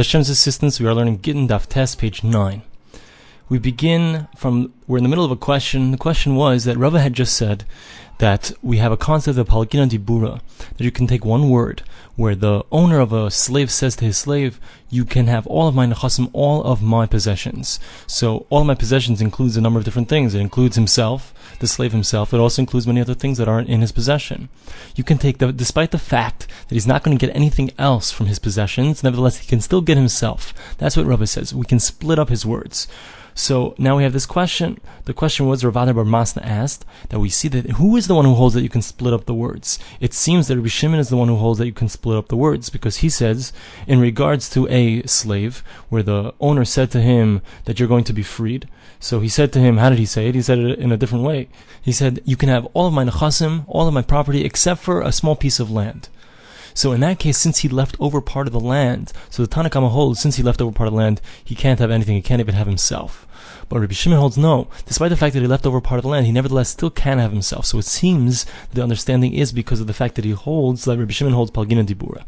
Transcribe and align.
Hashem's 0.00 0.30
assistance, 0.30 0.80
we 0.80 0.86
are 0.86 0.94
learning 0.94 1.20
Gittin 1.20 1.46
Daf 1.46 1.66
Tes, 1.66 1.94
page 1.94 2.24
9. 2.24 2.62
We 3.50 3.58
begin 3.58 4.28
from, 4.36 4.72
we're 4.86 4.98
in 4.98 5.02
the 5.02 5.08
middle 5.08 5.24
of 5.24 5.32
a 5.32 5.36
question. 5.36 5.90
The 5.90 5.98
question 5.98 6.36
was 6.36 6.64
that 6.64 6.76
Rava 6.76 7.00
had 7.00 7.14
just 7.14 7.36
said 7.36 7.64
that 8.18 8.52
we 8.62 8.76
have 8.76 8.92
a 8.92 8.96
concept 8.96 9.38
of 9.38 9.48
Palginan 9.48 9.88
Dibura, 9.90 10.40
that 10.76 10.84
you 10.84 10.92
can 10.92 11.08
take 11.08 11.24
one 11.24 11.50
word, 11.50 11.82
where 12.14 12.36
the 12.36 12.62
owner 12.70 13.00
of 13.00 13.12
a 13.12 13.28
slave 13.28 13.68
says 13.72 13.96
to 13.96 14.04
his 14.04 14.16
slave, 14.16 14.60
you 14.88 15.04
can 15.04 15.26
have 15.26 15.48
all 15.48 15.66
of 15.66 15.74
my 15.74 15.84
nechasim, 15.84 16.30
all 16.32 16.62
of 16.62 16.80
my 16.80 17.06
possessions. 17.06 17.80
So 18.06 18.46
all 18.50 18.62
my 18.62 18.76
possessions 18.76 19.20
includes 19.20 19.56
a 19.56 19.60
number 19.60 19.80
of 19.80 19.84
different 19.84 20.08
things. 20.08 20.32
It 20.32 20.40
includes 20.40 20.76
himself, 20.76 21.34
the 21.58 21.66
slave 21.66 21.90
himself. 21.90 22.32
It 22.32 22.38
also 22.38 22.62
includes 22.62 22.86
many 22.86 23.00
other 23.00 23.14
things 23.14 23.38
that 23.38 23.48
aren't 23.48 23.68
in 23.68 23.80
his 23.80 23.90
possession. 23.90 24.48
You 24.94 25.02
can 25.02 25.18
take 25.18 25.38
the, 25.38 25.50
despite 25.50 25.90
the 25.90 25.98
fact 25.98 26.46
that 26.68 26.74
he's 26.76 26.86
not 26.86 27.02
going 27.02 27.18
to 27.18 27.26
get 27.26 27.34
anything 27.34 27.72
else 27.78 28.12
from 28.12 28.26
his 28.26 28.38
possessions, 28.38 29.02
nevertheless 29.02 29.38
he 29.38 29.48
can 29.48 29.60
still 29.60 29.80
get 29.80 29.96
himself. 29.96 30.54
That's 30.78 30.96
what 30.96 31.06
Rava 31.06 31.26
says. 31.26 31.52
We 31.52 31.66
can 31.66 31.80
split 31.80 32.20
up 32.20 32.28
his 32.28 32.46
words. 32.46 32.86
So 33.34 33.74
now 33.78 33.96
we 33.96 34.02
have 34.02 34.12
this 34.12 34.26
question. 34.26 34.78
The 35.04 35.14
question 35.14 35.46
was 35.46 35.64
Rav 35.64 35.76
Ada 35.76 35.94
Bar 35.94 36.04
Masna 36.04 36.44
asked 36.44 36.84
that 37.08 37.20
we 37.20 37.28
see 37.28 37.48
that 37.48 37.72
who 37.72 37.96
is 37.96 38.06
the 38.06 38.14
one 38.14 38.24
who 38.24 38.34
holds 38.34 38.54
that 38.54 38.62
you 38.62 38.68
can 38.68 38.82
split 38.82 39.14
up 39.14 39.24
the 39.24 39.34
words? 39.34 39.78
It 40.00 40.12
seems 40.14 40.48
that 40.48 40.56
Rabbi 40.56 40.68
Shimon 40.68 41.00
is 41.00 41.08
the 41.08 41.16
one 41.16 41.28
who 41.28 41.36
holds 41.36 41.58
that 41.58 41.66
you 41.66 41.72
can 41.72 41.88
split 41.88 42.16
up 42.16 42.28
the 42.28 42.36
words 42.36 42.70
because 42.70 42.98
he 42.98 43.08
says 43.08 43.52
in 43.86 44.00
regards 44.00 44.48
to 44.50 44.68
a 44.68 45.02
slave 45.06 45.62
where 45.88 46.02
the 46.02 46.34
owner 46.40 46.64
said 46.64 46.90
to 46.92 47.00
him 47.00 47.42
that 47.64 47.78
you're 47.78 47.88
going 47.88 48.04
to 48.04 48.12
be 48.12 48.22
freed. 48.22 48.68
So 48.98 49.20
he 49.20 49.28
said 49.28 49.52
to 49.54 49.60
him, 49.60 49.78
how 49.78 49.90
did 49.90 49.98
he 49.98 50.06
say 50.06 50.28
it? 50.28 50.34
He 50.34 50.42
said 50.42 50.58
it 50.58 50.78
in 50.78 50.92
a 50.92 50.96
different 50.96 51.24
way. 51.24 51.48
He 51.80 51.92
said, 51.92 52.20
you 52.24 52.36
can 52.36 52.48
have 52.48 52.66
all 52.74 52.86
of 52.86 52.92
my 52.92 53.04
nechasim, 53.04 53.64
all 53.66 53.88
of 53.88 53.94
my 53.94 54.02
property 54.02 54.44
except 54.44 54.82
for 54.82 55.00
a 55.00 55.12
small 55.12 55.36
piece 55.36 55.58
of 55.58 55.70
land. 55.70 56.08
So 56.74 56.92
in 56.92 57.00
that 57.00 57.18
case, 57.18 57.38
since 57.38 57.58
he 57.58 57.68
left 57.68 57.96
over 58.00 58.20
part 58.20 58.46
of 58.46 58.52
the 58.52 58.60
land, 58.60 59.12
so 59.28 59.42
the 59.42 59.48
Tanna 59.48 59.70
Kamma 59.70 59.90
holds, 59.90 60.20
since 60.20 60.36
he 60.36 60.42
left 60.42 60.60
over 60.60 60.72
part 60.72 60.86
of 60.86 60.92
the 60.92 60.98
land, 60.98 61.20
he 61.44 61.54
can't 61.54 61.80
have 61.80 61.90
anything, 61.90 62.16
he 62.16 62.22
can't 62.22 62.40
even 62.40 62.54
have 62.54 62.66
himself. 62.66 63.26
But 63.68 63.80
Rabbi 63.80 63.92
Shimon 63.92 64.18
holds 64.18 64.36
no. 64.36 64.68
Despite 64.86 65.10
the 65.10 65.16
fact 65.16 65.32
that 65.34 65.42
he 65.42 65.46
left 65.46 65.64
over 65.64 65.80
part 65.80 65.98
of 65.98 66.02
the 66.02 66.08
land, 66.08 66.26
he 66.26 66.32
nevertheless 66.32 66.70
still 66.70 66.90
can 66.90 67.18
have 67.18 67.30
himself. 67.30 67.66
So 67.66 67.78
it 67.78 67.84
seems 67.84 68.44
the 68.72 68.82
understanding 68.82 69.32
is 69.32 69.52
because 69.52 69.80
of 69.80 69.86
the 69.86 69.94
fact 69.94 70.16
that 70.16 70.24
he 70.24 70.32
holds, 70.32 70.86
like 70.86 70.98
Rabbi 70.98 71.12
Shimon 71.12 71.34
holds 71.34 71.52
Palginan 71.52 71.86
Dibura, 71.86 72.24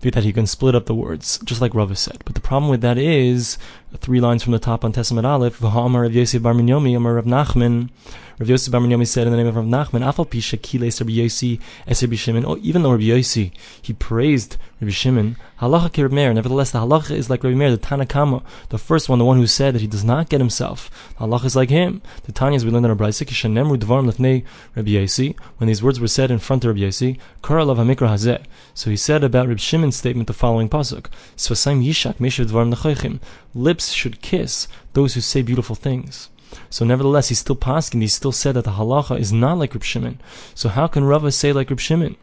that 0.00 0.22
he 0.22 0.32
can 0.32 0.46
split 0.46 0.74
up 0.74 0.86
the 0.86 0.94
words, 0.94 1.38
just 1.44 1.60
like 1.60 1.74
Rava 1.74 1.96
said. 1.96 2.22
But 2.24 2.34
the 2.34 2.40
problem 2.40 2.70
with 2.70 2.80
that 2.82 2.96
is, 2.96 3.58
three 3.96 4.20
lines 4.20 4.42
from 4.42 4.52
the 4.52 4.58
top 4.58 4.84
on 4.84 4.92
Tes 4.92 5.10
Amud 5.10 5.24
Aleph, 5.24 5.58
V'ha'amar 5.58 6.02
Rav 6.02 6.12
Yosef 6.12 6.42
Bar 6.42 6.52
Minyomi, 6.52 6.96
Amar 6.96 7.14
Rav 7.14 7.24
Nachman, 7.24 7.90
Rav 8.38 8.48
Yosef 8.48 8.72
Bar 8.72 8.80
Minyomi 8.80 9.06
said 9.06 9.28
in 9.28 9.30
the 9.30 9.36
name 9.36 9.46
of 9.46 9.54
Rav 9.54 9.64
Nachman, 9.64 10.02
Afal 10.02 10.28
Pisha 10.28 10.60
Kiles 10.60 11.00
Rabbi 11.00 12.02
Rabbi 12.02 12.16
Shimon. 12.16 12.44
Oh, 12.44 12.58
even 12.62 12.82
though 12.82 12.90
Rabbi 12.90 13.22
he 13.80 13.92
praised 13.92 14.56
Rabbi 14.80 14.90
Shimon, 14.90 15.36
Halacha 15.60 15.92
Ki 15.92 16.02
Rabbi 16.02 16.16
Meir. 16.16 16.34
Nevertheless, 16.34 16.72
the 16.72 16.80
halacha 16.80 17.12
is 17.12 17.30
like 17.30 17.44
Rabbi 17.44 17.54
Meir, 17.54 17.70
the 17.70 17.76
Tanna 17.76 18.06
Kamma, 18.06 18.42
the 18.70 18.78
first 18.78 19.08
one, 19.08 19.20
the 19.20 19.24
one 19.24 19.36
who 19.36 19.46
said 19.46 19.72
that 19.74 19.82
he 19.82 19.86
does 19.86 20.02
not 20.02 20.28
get 20.28 20.40
himself. 20.40 20.90
The 21.18 21.26
halacha 21.26 21.44
is 21.44 21.54
like 21.54 21.70
him. 21.70 22.02
The 22.24 22.32
Tanya, 22.32 22.56
as 22.56 22.64
we 22.64 22.72
learned 22.72 22.86
in 22.86 22.90
our 22.90 22.96
Brayse, 22.96 23.24
Kishanemru 23.24 23.78
Dvarim 23.78 24.10
Lefnei 24.10 24.44
when 25.58 25.68
these 25.68 25.82
words 25.82 26.00
were 26.00 26.08
said 26.08 26.32
in 26.32 26.40
front 26.40 26.64
of 26.64 26.74
Rabbi 26.74 26.80
Yosi, 26.80 27.18
Karalav 27.40 27.76
HaMikra 27.76 28.08
Hazeh. 28.08 28.44
So 28.74 28.90
he 28.90 28.96
said 28.96 29.22
about 29.22 29.46
Rabbi 29.46 29.60
Shimon's 29.60 29.96
statement 29.96 30.26
the 30.26 30.32
following 30.32 30.68
pasuk: 30.68 31.06
Svasaim 31.36 31.86
Yishak 31.86 32.16
Meshav 32.16 32.46
Dvarim. 32.46 33.20
Lips 33.54 33.92
should 33.92 34.20
kiss 34.20 34.66
those 34.94 35.14
who 35.14 35.20
say 35.20 35.42
beautiful 35.42 35.76
things. 35.76 36.30
So 36.70 36.84
nevertheless, 36.84 37.28
he's 37.28 37.38
still 37.38 37.56
pasking. 37.56 38.00
He 38.00 38.08
still 38.08 38.32
said 38.32 38.54
that 38.54 38.64
the 38.64 38.72
halacha 38.72 39.18
is 39.18 39.32
not 39.32 39.58
like 39.58 39.74
Reb 39.74 39.84
Shimon. 39.84 40.20
So 40.54 40.68
how 40.68 40.86
can 40.86 41.04
Rava 41.04 41.30
say 41.30 41.52
like 41.52 41.70
Reb 41.70 41.80
Shimon? 41.80 42.16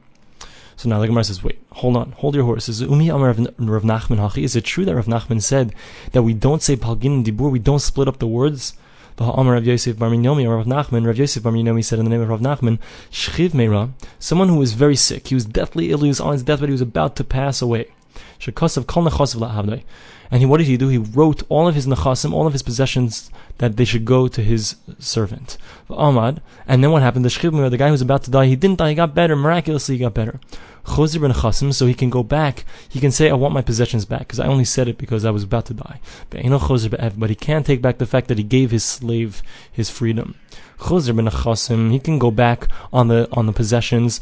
So 0.76 0.90
now 0.90 1.00
the 1.00 1.08
Gemara 1.08 1.24
says, 1.24 1.44
wait, 1.44 1.62
hold 1.74 1.96
on, 1.96 2.14
hold 2.14 2.34
your 2.34 2.46
horses. 2.46 2.82
Umi 2.82 3.10
Amar 3.10 3.28
Rav 3.28 3.38
Nachman 3.84 4.18
Hachi. 4.18 4.44
Is 4.44 4.56
it 4.56 4.66
true 4.66 4.84
that 4.86 4.96
Rav 4.96 5.06
Nachman 5.06 5.42
said 5.42 5.76
that 6.14 6.24
we 6.24 6.34
don't 6.34 6.64
say 6.64 6.76
Palgin 6.76 7.24
Dibur, 7.24 7.52
we 7.52 7.60
don't 7.60 7.80
split 7.80 8.08
up 8.08 8.18
the 8.18 8.28
words? 8.28 8.74
The 9.18 9.26
Amar 9.26 9.54
Rav 9.54 9.66
Yosef 9.66 10.00
Bar 10.00 10.10
Minyomi, 10.10 10.50
Rav 10.50 10.66
Nachman, 10.66 11.06
Rav 11.06 11.18
Yosef 11.18 11.44
Bar 11.44 11.54
Minyomi 11.54 11.86
said 11.86 12.00
in 12.00 12.06
the 12.06 12.10
name 12.10 12.22
of 12.22 12.30
Rav 12.30 12.40
Nachman, 12.40 12.80
Shchiv 13.12 13.50
Meira, 13.50 13.92
someone 14.18 14.48
who 14.50 14.56
was 14.56 14.74
very 14.74 14.96
sick, 14.96 15.28
he 15.28 15.36
was 15.36 15.46
deathly 15.46 15.92
ill, 15.92 16.00
he 16.00 16.08
was 16.08 16.20
on 16.20 16.34
his 16.34 16.42
deathbed, 16.42 16.70
he 16.70 16.74
was 16.74 16.82
about 16.82 17.16
to 17.18 17.24
pass 17.24 17.62
away. 17.62 17.92
Shekasav 18.40 18.88
Kol 18.88 19.04
Nechasav 19.04 19.36
La'avdai. 19.36 19.84
And 20.32 20.40
he, 20.40 20.46
what 20.46 20.58
did 20.58 20.68
he 20.68 20.78
do? 20.78 20.88
He 20.88 20.98
wrote 20.98 21.44
all 21.50 21.68
of 21.68 21.76
his 21.76 21.86
nechasim, 21.86 22.32
all 22.32 22.48
of 22.48 22.54
his 22.54 22.64
possessions, 22.64 23.30
that 23.58 23.76
they 23.76 23.84
should 23.86 24.06
go 24.06 24.30
to 24.30 24.42
his 24.42 24.78
servant, 24.98 25.58
Ahmad. 25.90 26.42
And 26.66 26.82
then 26.82 26.92
what 26.92 27.02
happened? 27.02 27.26
The 27.26 27.30
shchibmir, 27.30 27.70
the 27.70 27.78
guy 27.78 27.88
who 27.88 27.92
was 27.92 28.02
about 28.02 28.24
to 28.24 28.32
die, 28.32 28.46
he 28.46 28.56
didn't 28.56 28.78
die. 28.78 28.90
He 28.90 28.96
got 28.96 29.14
better. 29.14 29.36
Miraculously, 29.36 29.96
he 29.96 30.00
got 30.00 30.14
better. 30.14 30.40
Chozir 30.86 31.22
ben 31.22 31.32
chasim, 31.32 31.72
so 31.74 31.86
he 31.86 31.94
can 31.94 32.10
go 32.10 32.24
back. 32.24 32.66
He 32.90 33.00
can 33.00 33.12
say, 33.12 33.30
"I 33.30 33.34
want 33.34 33.54
my 33.54 33.62
possessions 33.62 34.04
back," 34.06 34.22
because 34.22 34.40
I 34.40 34.48
only 34.48 34.66
said 34.66 34.88
it 34.88 34.98
because 34.98 35.26
I 35.26 35.30
was 35.30 35.44
about 35.44 35.66
to 35.68 35.76
die. 35.76 36.00
But 36.32 37.30
he 37.30 37.36
can't 37.36 37.66
take 37.68 37.84
back 37.84 38.00
the 38.00 38.08
fact 38.08 38.28
that 38.30 38.40
he 38.40 38.44
gave 38.44 38.72
his 38.72 38.84
slave 38.84 39.44
his 39.72 39.92
freedom. 39.92 40.34
Chozir 40.80 41.16
ben 41.16 41.28
chasim, 41.28 41.92
he 41.92 42.00
can 42.00 42.18
go 42.18 42.32
back 42.32 42.68
on 42.92 43.10
the 43.10 43.28
on 43.32 43.46
the 43.46 43.54
possessions. 43.54 44.20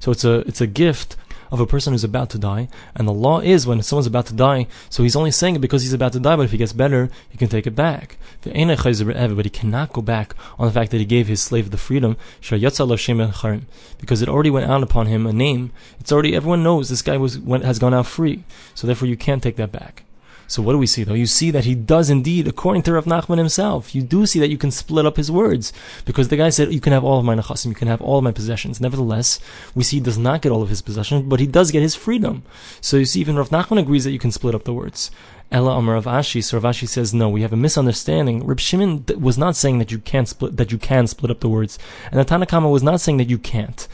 So 0.00 0.12
it's 0.12 0.24
a 0.24 0.34
it's 0.48 0.62
a 0.62 0.66
gift 0.66 1.16
of 1.52 1.60
a 1.60 1.66
person 1.66 1.92
who's 1.92 2.02
about 2.02 2.30
to 2.30 2.38
die. 2.38 2.66
And 2.96 3.06
the 3.06 3.12
law 3.12 3.38
is 3.38 3.66
when 3.66 3.80
someone's 3.82 4.08
about 4.08 4.26
to 4.26 4.32
die, 4.32 4.66
so 4.90 5.04
he's 5.04 5.14
only 5.14 5.30
saying 5.30 5.54
it 5.54 5.60
because 5.60 5.82
he's 5.82 5.92
about 5.92 6.14
to 6.14 6.18
die, 6.18 6.34
but 6.34 6.46
if 6.46 6.50
he 6.50 6.58
gets 6.58 6.72
better, 6.72 7.10
he 7.28 7.38
can 7.38 7.48
take 7.48 7.66
it 7.66 7.76
back. 7.76 8.16
But 8.42 8.56
he 8.56 9.50
cannot 9.50 9.92
go 9.92 10.02
back 10.02 10.34
on 10.58 10.66
the 10.66 10.72
fact 10.72 10.90
that 10.90 10.98
he 10.98 11.04
gave 11.04 11.28
his 11.28 11.40
slave 11.40 11.70
the 11.70 11.76
freedom, 11.76 12.16
because 12.40 14.22
it 14.22 14.28
already 14.28 14.50
went 14.50 14.68
out 14.68 14.82
upon 14.82 15.06
him 15.06 15.26
a 15.26 15.32
name. 15.32 15.70
It's 16.00 16.10
already, 16.10 16.34
everyone 16.34 16.64
knows 16.64 16.88
this 16.88 17.02
guy 17.02 17.18
was, 17.18 17.38
has 17.46 17.78
gone 17.78 17.94
out 17.94 18.06
free. 18.06 18.42
So 18.74 18.88
therefore 18.88 19.06
you 19.06 19.16
can't 19.16 19.42
take 19.42 19.56
that 19.56 19.70
back. 19.70 20.04
So 20.46 20.62
what 20.62 20.72
do 20.72 20.78
we 20.78 20.86
see 20.86 21.04
though? 21.04 21.14
You 21.14 21.26
see 21.26 21.50
that 21.50 21.64
he 21.64 21.74
does 21.74 22.10
indeed, 22.10 22.46
according 22.46 22.82
to 22.82 22.92
Rav 22.92 23.06
Nachman 23.06 23.38
himself, 23.38 23.94
you 23.94 24.02
do 24.02 24.26
see 24.26 24.38
that 24.40 24.50
you 24.50 24.58
can 24.58 24.70
split 24.70 25.06
up 25.06 25.16
his 25.16 25.30
words. 25.30 25.72
Because 26.04 26.28
the 26.28 26.36
guy 26.36 26.50
said, 26.50 26.72
you 26.72 26.80
can 26.80 26.92
have 26.92 27.04
all 27.04 27.18
of 27.18 27.24
my 27.24 27.34
nechasim, 27.34 27.66
you 27.66 27.74
can 27.74 27.88
have 27.88 28.02
all 28.02 28.18
of 28.18 28.24
my 28.24 28.32
possessions. 28.32 28.80
Nevertheless, 28.80 29.40
we 29.74 29.82
see 29.82 29.96
he 29.96 30.02
does 30.02 30.18
not 30.18 30.42
get 30.42 30.52
all 30.52 30.62
of 30.62 30.68
his 30.68 30.82
possessions, 30.82 31.24
but 31.26 31.40
he 31.40 31.46
does 31.46 31.70
get 31.70 31.82
his 31.82 31.94
freedom. 31.94 32.42
So 32.80 32.96
you 32.96 33.04
see, 33.04 33.20
even 33.20 33.36
Rav 33.36 33.50
Nachman 33.50 33.78
agrees 33.78 34.04
that 34.04 34.12
you 34.12 34.18
can 34.18 34.32
split 34.32 34.54
up 34.54 34.64
the 34.64 34.74
words. 34.74 35.10
Ella 35.50 35.76
Amar 35.76 35.94
Rav 35.94 36.06
Ashi, 36.06 36.42
so 36.42 36.58
Rav 36.58 36.74
Ashi 36.74 36.88
says, 36.88 37.12
no, 37.12 37.28
we 37.28 37.42
have 37.42 37.52
a 37.52 37.56
misunderstanding. 37.56 38.46
Reb 38.46 38.58
Shimon 38.58 39.04
was 39.18 39.36
not 39.36 39.54
saying 39.54 39.78
that 39.78 39.92
you 39.92 39.98
can't 39.98 40.26
split, 40.26 40.56
that 40.56 40.72
you 40.72 40.78
can 40.78 41.06
split 41.06 41.30
up 41.30 41.40
the 41.40 41.48
words. 41.48 41.78
And 42.10 42.18
the 42.18 42.24
Tanna 42.24 42.46
Kamma 42.46 42.70
was 42.70 42.82
not 42.82 43.02
saying 43.02 43.18
that 43.18 43.28
you 43.28 43.36
can't. 43.36 43.86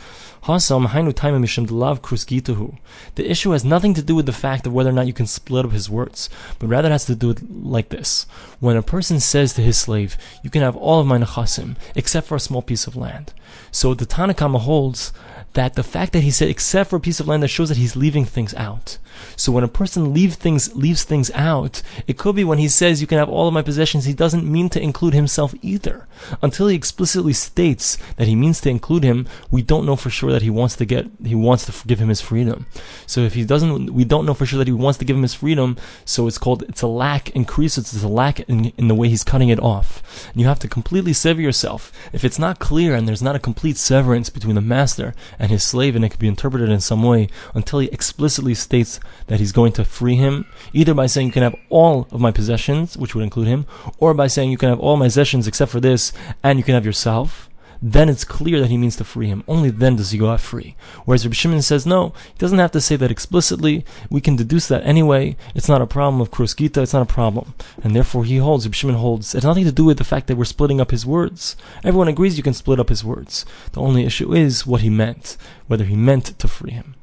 The 3.14 3.30
issue 3.30 3.50
has 3.50 3.64
nothing 3.64 3.94
to 3.94 4.02
do 4.02 4.14
with 4.14 4.26
the 4.26 4.32
fact 4.32 4.66
of 4.66 4.72
whether 4.72 4.90
or 4.90 4.92
not 4.92 5.06
you 5.06 5.12
can 5.12 5.26
split 5.26 5.64
up 5.64 5.72
his 5.72 5.90
words, 5.90 6.30
but 6.58 6.68
rather 6.68 6.90
has 6.90 7.04
to 7.06 7.14
do 7.14 7.28
with 7.28 7.46
like 7.50 7.88
this. 7.88 8.26
When 8.60 8.76
a 8.76 8.82
person 8.82 9.20
says 9.20 9.54
to 9.54 9.62
his 9.62 9.78
slave, 9.78 10.16
you 10.42 10.50
can 10.50 10.62
have 10.62 10.76
all 10.76 11.00
of 11.00 11.06
my 11.06 11.18
nechasim, 11.18 11.76
except 11.94 12.26
for 12.26 12.36
a 12.36 12.40
small 12.40 12.62
piece 12.62 12.86
of 12.86 12.96
land. 12.96 13.32
So 13.70 13.94
the 13.94 14.06
Tanna 14.06 14.34
Kamma 14.34 14.60
holds 14.60 15.12
that 15.54 15.74
the 15.74 15.82
fact 15.82 16.12
that 16.12 16.20
he 16.20 16.30
said 16.30 16.48
except 16.48 16.90
for 16.90 16.96
a 16.96 17.00
piece 17.00 17.20
of 17.20 17.28
land 17.28 17.42
that 17.42 17.48
shows 17.48 17.68
that 17.68 17.78
he's 17.78 17.96
leaving 17.96 18.24
things 18.24 18.54
out. 18.54 18.98
So 19.36 19.52
when 19.52 19.64
a 19.64 19.68
person 19.68 20.12
leave 20.12 20.34
things 20.34 20.74
leaves 20.74 21.04
things 21.04 21.30
out, 21.34 21.82
it 22.06 22.18
could 22.18 22.36
be 22.36 22.44
when 22.44 22.58
he 22.58 22.68
says 22.68 23.00
you 23.00 23.06
can 23.06 23.18
have 23.18 23.28
all 23.28 23.48
of 23.48 23.54
my 23.54 23.62
possessions, 23.62 24.04
he 24.04 24.12
doesn't 24.12 24.50
mean 24.50 24.68
to 24.70 24.80
include 24.80 25.14
himself 25.14 25.54
either. 25.62 26.06
Until 26.42 26.68
he 26.68 26.76
explicitly 26.76 27.32
states 27.32 27.98
that 28.16 28.28
he 28.28 28.34
means 28.34 28.60
to 28.62 28.70
include 28.70 29.04
him, 29.04 29.28
we 29.50 29.62
don't 29.62 29.86
know 29.86 29.96
for 29.96 30.10
sure 30.10 30.32
that 30.32 30.42
he 30.42 30.50
wants 30.50 30.76
to 30.76 30.84
get 30.84 31.06
he 31.24 31.34
wants 31.34 31.66
to 31.66 31.86
give 31.86 32.00
him 32.00 32.08
his 32.08 32.20
freedom. 32.20 32.66
So 33.06 33.20
if 33.20 33.34
he 33.34 33.44
doesn't 33.44 33.92
we 33.92 34.04
don't 34.04 34.26
know 34.26 34.34
for 34.34 34.46
sure 34.46 34.58
that 34.58 34.66
he 34.68 34.72
wants 34.72 34.98
to 34.98 35.04
give 35.04 35.16
him 35.16 35.22
his 35.22 35.34
freedom, 35.34 35.76
so 36.04 36.26
it's 36.26 36.38
called 36.38 36.62
it's 36.64 36.82
a 36.82 36.86
lack 36.86 37.30
increase, 37.30 37.78
it's 37.78 38.02
a 38.02 38.08
lack 38.08 38.40
in, 38.40 38.66
in 38.76 38.88
the 38.88 38.94
way 38.94 39.08
he's 39.08 39.24
cutting 39.24 39.48
it 39.48 39.60
off. 39.60 40.02
And 40.32 40.40
you 40.40 40.46
have 40.46 40.58
to 40.60 40.68
completely 40.68 41.12
sever 41.12 41.40
yourself. 41.40 41.92
If 42.12 42.24
it's 42.24 42.38
not 42.38 42.58
clear 42.58 42.94
and 42.94 43.06
there's 43.06 43.22
not 43.22 43.36
a 43.36 43.40
complete 43.40 43.76
severance 43.76 44.30
between 44.30 44.54
the 44.54 44.60
master 44.60 45.14
and 45.38 45.50
his 45.50 45.64
slave 45.64 45.94
and 45.96 46.04
it 46.04 46.10
could 46.10 46.20
be 46.20 46.28
interpreted 46.28 46.68
in 46.68 46.80
some 46.80 47.02
way 47.02 47.28
until 47.54 47.78
he 47.78 47.88
explicitly 47.88 48.54
states 48.54 49.00
that 49.26 49.40
he's 49.40 49.52
going 49.52 49.72
to 49.72 49.84
free 49.84 50.16
him, 50.16 50.46
either 50.72 50.94
by 50.94 51.06
saying 51.06 51.28
you 51.28 51.32
can 51.32 51.42
have 51.42 51.56
all 51.68 52.06
of 52.10 52.20
my 52.20 52.30
possessions, 52.30 52.96
which 52.96 53.14
would 53.14 53.24
include 53.24 53.48
him, 53.48 53.66
or 53.98 54.14
by 54.14 54.26
saying 54.26 54.50
you 54.50 54.58
can 54.58 54.68
have 54.68 54.80
all 54.80 54.96
my 54.96 55.06
possessions 55.06 55.46
except 55.46 55.70
for 55.70 55.80
this, 55.80 56.12
and 56.42 56.58
you 56.58 56.64
can 56.64 56.74
have 56.74 56.86
yourself, 56.86 57.48
then 57.80 58.08
it's 58.08 58.24
clear 58.24 58.60
that 58.60 58.70
he 58.70 58.76
means 58.76 58.96
to 58.96 59.04
free 59.04 59.28
him. 59.28 59.44
Only 59.46 59.70
then 59.70 59.96
does 59.96 60.10
he 60.10 60.18
go 60.18 60.30
out 60.30 60.40
free. 60.40 60.74
Whereas 61.04 61.24
Rabbi 61.24 61.34
Shimon 61.34 61.62
says, 61.62 61.86
no, 61.86 62.08
he 62.32 62.38
doesn't 62.38 62.58
have 62.58 62.72
to 62.72 62.80
say 62.80 62.96
that 62.96 63.10
explicitly. 63.10 63.84
We 64.10 64.20
can 64.20 64.36
deduce 64.36 64.66
that 64.68 64.84
anyway. 64.84 65.36
It's 65.54 65.68
not 65.68 65.82
a 65.82 65.86
problem 65.86 66.20
of 66.20 66.30
Krus 66.30 66.54
Gita, 66.54 66.82
it's 66.82 66.92
not 66.92 67.08
a 67.08 67.12
problem. 67.12 67.54
And 67.82 67.94
therefore 67.94 68.24
he 68.24 68.38
holds, 68.38 68.66
Rabbi 68.66 68.74
Shimon 68.74 68.96
holds, 68.96 69.34
it 69.34 69.38
has 69.38 69.44
nothing 69.44 69.64
to 69.64 69.72
do 69.72 69.84
with 69.84 69.98
the 69.98 70.04
fact 70.04 70.26
that 70.26 70.36
we're 70.36 70.44
splitting 70.44 70.80
up 70.80 70.90
his 70.90 71.06
words. 71.06 71.56
Everyone 71.84 72.08
agrees 72.08 72.36
you 72.36 72.42
can 72.42 72.54
split 72.54 72.80
up 72.80 72.88
his 72.88 73.04
words. 73.04 73.46
The 73.72 73.80
only 73.80 74.04
issue 74.04 74.34
is 74.34 74.66
what 74.66 74.80
he 74.80 74.90
meant, 74.90 75.36
whether 75.68 75.84
he 75.84 75.96
meant 75.96 76.38
to 76.38 76.48
free 76.48 76.72
him. 76.72 76.94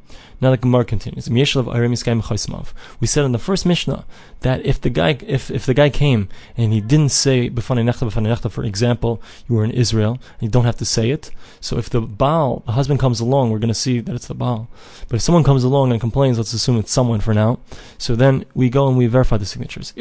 Now 0.42 0.52
the 0.52 0.58
Gemara 0.58 0.86
continues. 0.86 1.30
We 1.30 1.46
said 1.46 3.26
in 3.26 3.32
the 3.32 3.40
first 3.40 3.66
Mishnah 3.66 4.06
that 4.42 4.66
if 4.66 4.80
the 4.82 4.90
guy 4.90 5.18
if, 5.26 5.50
if 5.50 5.66
the 5.66 5.74
guy 5.74 5.90
came 5.90 6.30
and 6.58 6.74
he 6.74 6.82
didn't 6.82 7.10
say 7.10 7.50
for 7.50 8.64
example, 8.64 9.22
you 9.48 9.56
were 9.56 9.64
in 9.64 9.72
Israel 9.72 10.12
and 10.12 10.42
you 10.42 10.50
don't 10.50 10.66
have 10.66 10.78
to 10.78 10.86
say 10.86 11.10
it. 11.10 11.32
So 11.60 11.78
if 11.78 11.90
the 11.90 12.02
Baal, 12.02 12.64
the 12.66 12.74
husband 12.74 13.00
comes 13.00 13.20
along, 13.20 13.50
we're 13.50 13.60
going 13.60 13.70
to 13.70 13.74
see 13.74 14.00
that 14.00 14.14
it's 14.16 14.28
the 14.28 14.36
Baal. 14.36 14.68
But 15.08 15.16
if 15.16 15.22
someone 15.22 15.44
comes 15.44 15.64
along 15.64 15.92
and 15.92 16.00
complains, 16.00 16.38
let's 16.38 16.54
assume 16.54 16.78
it's 16.78 16.92
someone 16.92 17.22
for 17.22 17.34
now. 17.34 17.60
So 17.98 18.16
then 18.16 18.46
we 18.54 18.70
go 18.70 18.88
and 18.88 18.98
we 18.98 19.08
verify 19.08 19.38
the 19.38 19.46
signatures. 19.46 19.94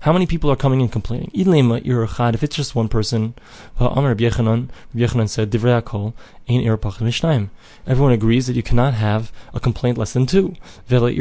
How 0.00 0.12
many 0.12 0.26
people 0.26 0.50
are 0.50 0.56
coming 0.56 0.82
and 0.82 0.92
complaining? 0.92 1.30
If 1.32 2.42
it's 2.42 2.56
just 2.56 2.74
one 2.74 2.88
person, 2.88 3.34
Amr 3.78 4.14
Yechanan 4.14 5.28
said, 5.28 5.50
Everyone 6.48 8.12
agrees 8.12 8.46
that 8.46 8.56
you 8.56 8.62
cannot 8.62 8.94
have 8.94 9.32
a 9.54 9.60
complaint 9.60 9.98
less 9.98 10.12
than 10.12 10.26
two. 10.26 10.54
Vela 10.86 11.12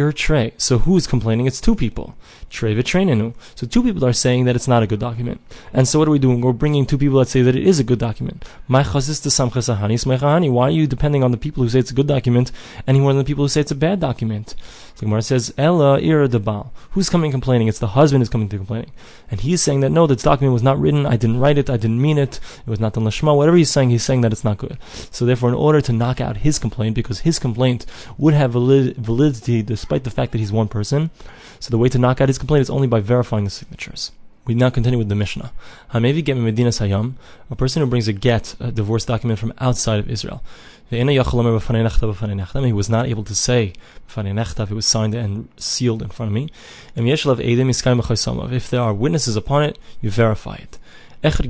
So 0.57 0.79
who's 0.79 1.07
complaining? 1.07 1.47
It's 1.47 1.61
two 1.61 1.75
people. 1.75 2.15
Trey. 2.49 2.75
So 2.81 3.67
two 3.67 3.83
people 3.83 4.05
are 4.05 4.13
saying 4.13 4.45
that 4.45 4.55
it's 4.55 4.67
not 4.67 4.83
a 4.83 4.87
good 4.87 4.99
document. 4.99 5.41
And 5.73 5.87
so 5.87 5.99
what 5.99 6.07
are 6.07 6.11
we 6.11 6.19
doing? 6.19 6.41
We're 6.41 6.53
bringing 6.53 6.85
two 6.85 6.97
people 6.97 7.19
that 7.19 7.29
say 7.29 7.41
that 7.41 7.55
it 7.55 7.65
is 7.65 7.79
a 7.79 7.83
good 7.83 7.99
document. 7.99 8.45
My 8.67 8.83
Why 8.83 10.67
are 10.67 10.71
you 10.71 10.87
depending 10.87 11.23
on 11.23 11.31
the 11.31 11.37
people 11.37 11.63
who 11.63 11.69
say 11.69 11.79
it's 11.79 11.91
a 11.91 11.95
good 11.95 12.07
document 12.07 12.51
any 12.87 12.99
more 12.99 13.11
than 13.11 13.19
the 13.19 13.23
people 13.23 13.45
who 13.45 13.49
say 13.49 13.61
it's 13.61 13.71
a 13.71 13.75
bad 13.75 13.99
document? 13.99 14.55
The 15.01 15.05
Gemara 15.05 15.21
says, 15.23 15.51
Ella 15.57 15.99
ira 15.99 16.27
debal. 16.27 16.69
Who's 16.91 17.09
coming 17.09 17.31
complaining? 17.31 17.67
It's 17.67 17.79
the 17.79 17.87
husband 17.87 18.21
who's 18.21 18.29
coming 18.29 18.49
to 18.49 18.57
complaining. 18.57 18.91
And 19.31 19.41
he's 19.41 19.61
saying 19.61 19.79
that 19.79 19.89
no, 19.89 20.05
this 20.05 20.21
document 20.21 20.53
was 20.53 20.61
not 20.61 20.79
written, 20.79 21.07
I 21.07 21.17
didn't 21.17 21.39
write 21.39 21.57
it, 21.57 21.69
I 21.69 21.77
didn't 21.77 22.01
mean 22.01 22.17
it, 22.17 22.39
it 22.65 22.69
was 22.69 22.79
not 22.79 22.93
the 22.93 23.01
lashma. 23.01 23.35
Whatever 23.35 23.57
he's 23.57 23.71
saying, 23.71 23.89
he's 23.89 24.03
saying 24.03 24.21
that 24.21 24.31
it's 24.31 24.43
not 24.43 24.59
good. 24.59 24.77
So 25.11 25.25
therefore, 25.25 25.49
in 25.49 25.55
order 25.55 25.81
to 25.81 25.93
knock 25.93 26.19
out 26.21 26.37
his 26.37 26.57
complaint, 26.57 26.95
because 26.95 27.19
his 27.19 27.37
complaint 27.37 27.85
would 28.17 28.33
have 28.33 28.53
valid, 28.53 28.95
validity 28.95 29.61
despite 29.61 30.05
the 30.05 30.09
fact 30.09 30.31
that 30.31 30.39
he's 30.39 30.51
one 30.51 30.69
person, 30.69 31.11
so 31.59 31.69
the 31.69 31.77
way 31.77 31.89
to 31.89 31.99
knock 31.99 32.21
out 32.21 32.29
his 32.29 32.37
complaint 32.37 32.61
is 32.61 32.69
only 32.69 32.87
by 32.87 33.01
verifying 33.01 33.43
the 33.43 33.49
signatures. 33.49 34.11
We 34.45 34.55
now 34.55 34.71
continue 34.71 34.97
with 34.97 35.09
the 35.09 35.15
Mishnah. 35.15 35.51
Hamevi 35.93 36.23
get 36.25 36.35
Medina 36.35 36.69
Sayam, 36.69 37.13
a 37.51 37.55
person 37.55 37.81
who 37.81 37.87
brings 37.87 38.07
a 38.07 38.13
get, 38.13 38.55
a 38.59 38.71
divorce 38.71 39.05
document 39.05 39.37
from 39.39 39.53
outside 39.59 39.99
of 39.99 40.09
Israel. 40.09 40.41
He 40.89 40.97
was 40.97 42.89
not 42.89 43.05
able 43.05 43.23
to 43.23 43.35
say 43.35 43.73
it 44.17 44.71
was 44.71 44.85
signed 44.85 45.13
and 45.13 45.47
sealed 45.57 46.01
in 46.01 46.09
front 46.09 46.29
of 46.29 46.33
me. 46.33 46.49
If 46.95 48.69
there 48.69 48.81
are 48.81 48.93
witnesses 48.93 49.35
upon 49.35 49.63
it, 49.63 49.77
you 50.01 50.09
verify 50.09 50.55
it. 50.55 50.77
Whether 51.23 51.47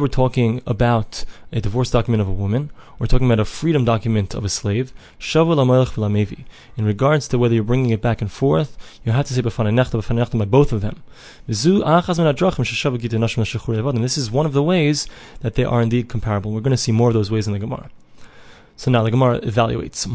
we're 0.00 0.06
talking 0.06 0.62
about 0.64 1.24
a 1.52 1.60
divorce 1.60 1.90
document 1.90 2.20
of 2.20 2.28
a 2.28 2.32
woman, 2.32 2.70
or 3.00 3.08
talking 3.08 3.26
about 3.26 3.40
a 3.40 3.44
freedom 3.44 3.84
document 3.84 4.32
of 4.32 4.44
a 4.44 4.48
slave, 4.48 4.92
in 5.34 6.84
regards 6.84 7.26
to 7.26 7.36
whether 7.36 7.52
you're 7.52 7.64
bringing 7.64 7.90
it 7.90 8.00
back 8.00 8.20
and 8.20 8.30
forth, 8.30 8.78
you 9.04 9.10
have 9.10 9.26
to 9.26 9.34
say 9.34 9.42
by 9.42 9.50
both 10.44 10.72
of 10.72 10.82
them. 10.82 11.02
This 11.48 11.66
is 11.66 11.82
one 14.30 14.46
of 14.46 14.52
the 14.52 14.62
ways 14.62 15.08
that 15.40 15.54
they 15.56 15.64
are 15.64 15.82
indeed 15.82 16.08
comparable. 16.08 16.52
We're 16.52 16.60
going 16.60 16.70
to 16.70 16.76
see 16.76 16.92
more 16.92 17.08
of 17.08 17.14
those 17.14 17.32
ways 17.32 17.48
in 17.48 17.54
the 17.54 17.58
Gemara. 17.58 17.90
So 18.76 18.92
now 18.92 19.02
the 19.02 19.10
Gemara 19.10 19.40
evaluates. 19.40 20.06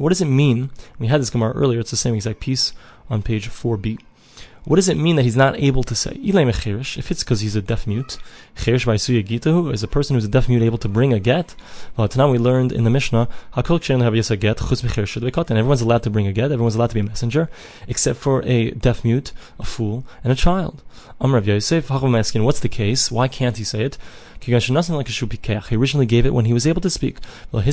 What 0.00 0.08
does 0.08 0.20
it 0.20 0.26
mean? 0.26 0.70
We 0.98 1.06
had 1.06 1.20
this 1.20 1.30
Gemara 1.30 1.52
earlier. 1.52 1.78
It's 1.78 1.92
the 1.92 1.96
same 1.96 2.16
exact 2.16 2.40
piece 2.40 2.72
on 3.08 3.22
page 3.22 3.48
4b. 3.48 4.00
What 4.64 4.76
does 4.76 4.88
it 4.90 4.96
mean 4.98 5.16
that 5.16 5.22
he's 5.22 5.36
not 5.36 5.58
able 5.58 5.82
to 5.84 5.94
say? 5.94 6.12
If 6.20 7.10
it's 7.10 7.24
because 7.24 7.40
he's 7.40 7.56
a 7.56 7.62
deaf 7.62 7.86
mute, 7.86 8.18
is 8.66 8.86
a 9.82 9.88
person 9.88 10.14
who's 10.14 10.24
a 10.24 10.28
deaf 10.28 10.48
mute 10.48 10.62
able 10.62 10.78
to 10.78 10.88
bring 10.88 11.14
a 11.14 11.18
get. 11.18 11.54
Well, 11.96 12.04
now 12.14 12.30
we 12.30 12.36
learned 12.38 12.70
in 12.70 12.84
the 12.84 12.90
Mishnah, 12.90 13.28
hakol 13.54 14.02
have 14.02 14.14
a 14.14 14.36
get 14.36 14.58
chutz 14.58 15.50
and 15.50 15.58
everyone's 15.58 15.80
allowed 15.80 16.02
to 16.02 16.10
bring 16.10 16.26
a 16.26 16.32
get, 16.32 16.52
everyone's 16.52 16.74
allowed 16.74 16.90
to 16.90 16.94
be 16.94 17.00
a 17.00 17.04
messenger, 17.04 17.48
except 17.88 18.18
for 18.18 18.42
a 18.42 18.72
deaf 18.72 19.02
mute, 19.02 19.32
a 19.58 19.64
fool, 19.64 20.04
and 20.22 20.30
a 20.32 20.36
child. 20.36 20.82
Amr 21.22 21.38
Yosef, 21.40 21.90
asking, 21.90 22.44
what's 22.44 22.60
the 22.60 22.68
case? 22.68 23.10
Why 23.10 23.28
can't 23.28 23.56
he 23.56 23.64
say 23.64 23.84
it? 23.84 23.98
He 24.40 24.54
originally 25.76 26.06
gave 26.06 26.26
it 26.26 26.34
when 26.34 26.44
he 26.46 26.52
was 26.52 26.66
able 26.66 26.80
to 26.80 26.90
speak. 26.90 27.16
But 27.52 27.64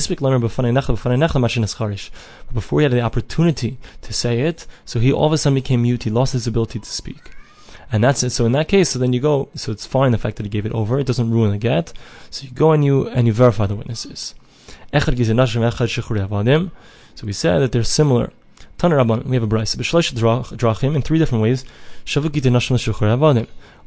before 2.54 2.80
he 2.80 2.84
had 2.84 2.92
the 2.92 3.00
opportunity 3.00 3.78
to 4.02 4.12
say 4.12 4.40
it, 4.40 4.66
so 4.84 5.00
he 5.00 5.12
all 5.12 5.26
of 5.26 5.32
a 5.32 5.38
sudden 5.38 5.54
became 5.54 5.82
mute. 5.82 6.04
He 6.04 6.10
lost 6.10 6.32
his 6.34 6.46
ability 6.46 6.80
to 6.80 6.88
speak. 6.88 7.30
And 7.90 8.04
that's 8.04 8.22
it. 8.22 8.30
So 8.30 8.44
in 8.44 8.52
that 8.52 8.68
case, 8.68 8.90
so 8.90 8.98
then 8.98 9.14
you 9.14 9.20
go. 9.20 9.48
So 9.54 9.72
it's 9.72 9.86
fine 9.86 10.12
the 10.12 10.18
fact 10.18 10.36
that 10.36 10.44
he 10.44 10.50
gave 10.50 10.66
it 10.66 10.72
over. 10.72 10.98
It 10.98 11.06
doesn't 11.06 11.30
ruin 11.30 11.50
the 11.52 11.58
get. 11.58 11.94
So 12.30 12.44
you 12.44 12.50
go 12.50 12.72
and 12.72 12.84
you 12.84 13.08
and 13.08 13.26
you 13.26 13.32
verify 13.32 13.66
the 13.66 13.76
witnesses. 13.76 14.34
So 14.92 15.12
we 17.26 17.32
said 17.32 17.58
that 17.58 17.72
they're 17.72 17.82
similar. 17.82 18.32
We 18.80 18.88
have 18.88 19.42
a 19.42 19.48
drachim 19.48 20.94
in 20.94 21.02
three 21.02 21.18
different 21.18 21.42
ways. 21.42 21.64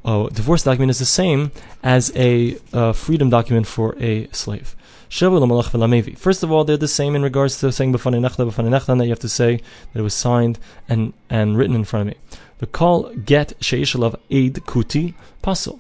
A 0.04 0.30
divorce 0.34 0.64
document 0.64 0.90
is 0.90 1.00
the 1.00 1.06
same 1.06 1.52
as 1.84 2.12
a 2.16 2.58
uh, 2.74 2.94
freedom 2.94 3.30
document 3.30 3.68
for 3.68 3.96
a 4.00 4.28
slave. 4.32 4.76
First 5.10 6.44
of 6.44 6.52
all, 6.52 6.64
they're 6.64 6.78
the 6.78 6.88
same 6.88 7.16
in 7.16 7.22
regards 7.22 7.60
to 7.60 7.72
saying 7.72 7.92
that 7.92 9.04
you 9.04 9.10
have 9.10 9.20
to 9.20 9.30
say 9.30 9.58
that 9.58 10.00
it 10.00 10.02
was 10.02 10.14
signed 10.14 10.58
and, 10.88 11.14
and 11.30 11.58
written 11.58 11.76
in 11.76 11.84
front 11.84 12.08
of 12.08 12.16
me. 12.16 12.20
The 12.60 12.68
call 12.68 13.10
get 13.10 13.60
sheishalav 13.60 14.16
aid 14.30 14.56
kuti 14.66 15.14
pasul. 15.44 15.80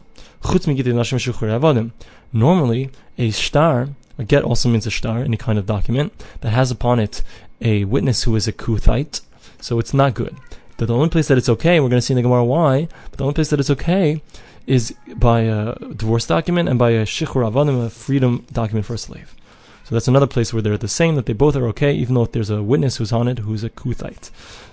Normally, 2.33 2.89
a 3.17 3.31
star, 3.31 3.89
a 4.17 4.23
get 4.23 4.43
also 4.43 4.69
means 4.69 4.87
a 4.87 4.91
star, 4.91 5.19
any 5.19 5.37
kind 5.37 5.59
of 5.59 5.65
document 5.65 6.13
that 6.41 6.49
has 6.49 6.71
upon 6.71 6.99
it 6.99 7.23
a 7.61 7.85
witness 7.85 8.23
who 8.23 8.35
is 8.35 8.47
a 8.47 8.53
Kuthite, 8.53 9.21
so 9.59 9.79
it's 9.79 9.93
not 9.93 10.13
good. 10.13 10.35
The, 10.81 10.87
the 10.87 10.95
only 10.95 11.09
place 11.09 11.27
that 11.27 11.37
it's 11.37 11.47
okay, 11.47 11.79
we're 11.79 11.89
going 11.89 11.99
to 11.99 12.01
see 12.01 12.13
in 12.13 12.15
the 12.15 12.23
Gemara 12.23 12.43
why, 12.43 12.87
but 13.11 13.19
the 13.19 13.23
only 13.23 13.35
place 13.35 13.51
that 13.51 13.59
it's 13.59 13.69
okay 13.69 14.19
is 14.65 14.95
by 15.13 15.41
a 15.41 15.75
divorce 15.75 16.25
document 16.25 16.69
and 16.69 16.79
by 16.79 16.89
a 16.89 17.05
shichur 17.05 17.47
avadim, 17.47 17.85
a 17.85 17.89
freedom 17.91 18.47
document 18.51 18.87
for 18.87 18.95
a 18.95 18.97
slave. 18.97 19.35
So 19.83 19.93
that's 19.93 20.07
another 20.07 20.25
place 20.25 20.51
where 20.51 20.63
they're 20.63 20.79
the 20.79 20.87
same, 20.87 21.13
that 21.17 21.27
they 21.27 21.33
both 21.33 21.55
are 21.55 21.67
okay, 21.67 21.93
even 21.93 22.15
though 22.15 22.25
there's 22.25 22.49
a 22.49 22.63
witness 22.63 22.97
who's 22.97 23.11
on 23.11 23.27
it 23.27 23.37
who's 23.39 23.63
a 23.63 23.69
Kuthite. 23.69 24.31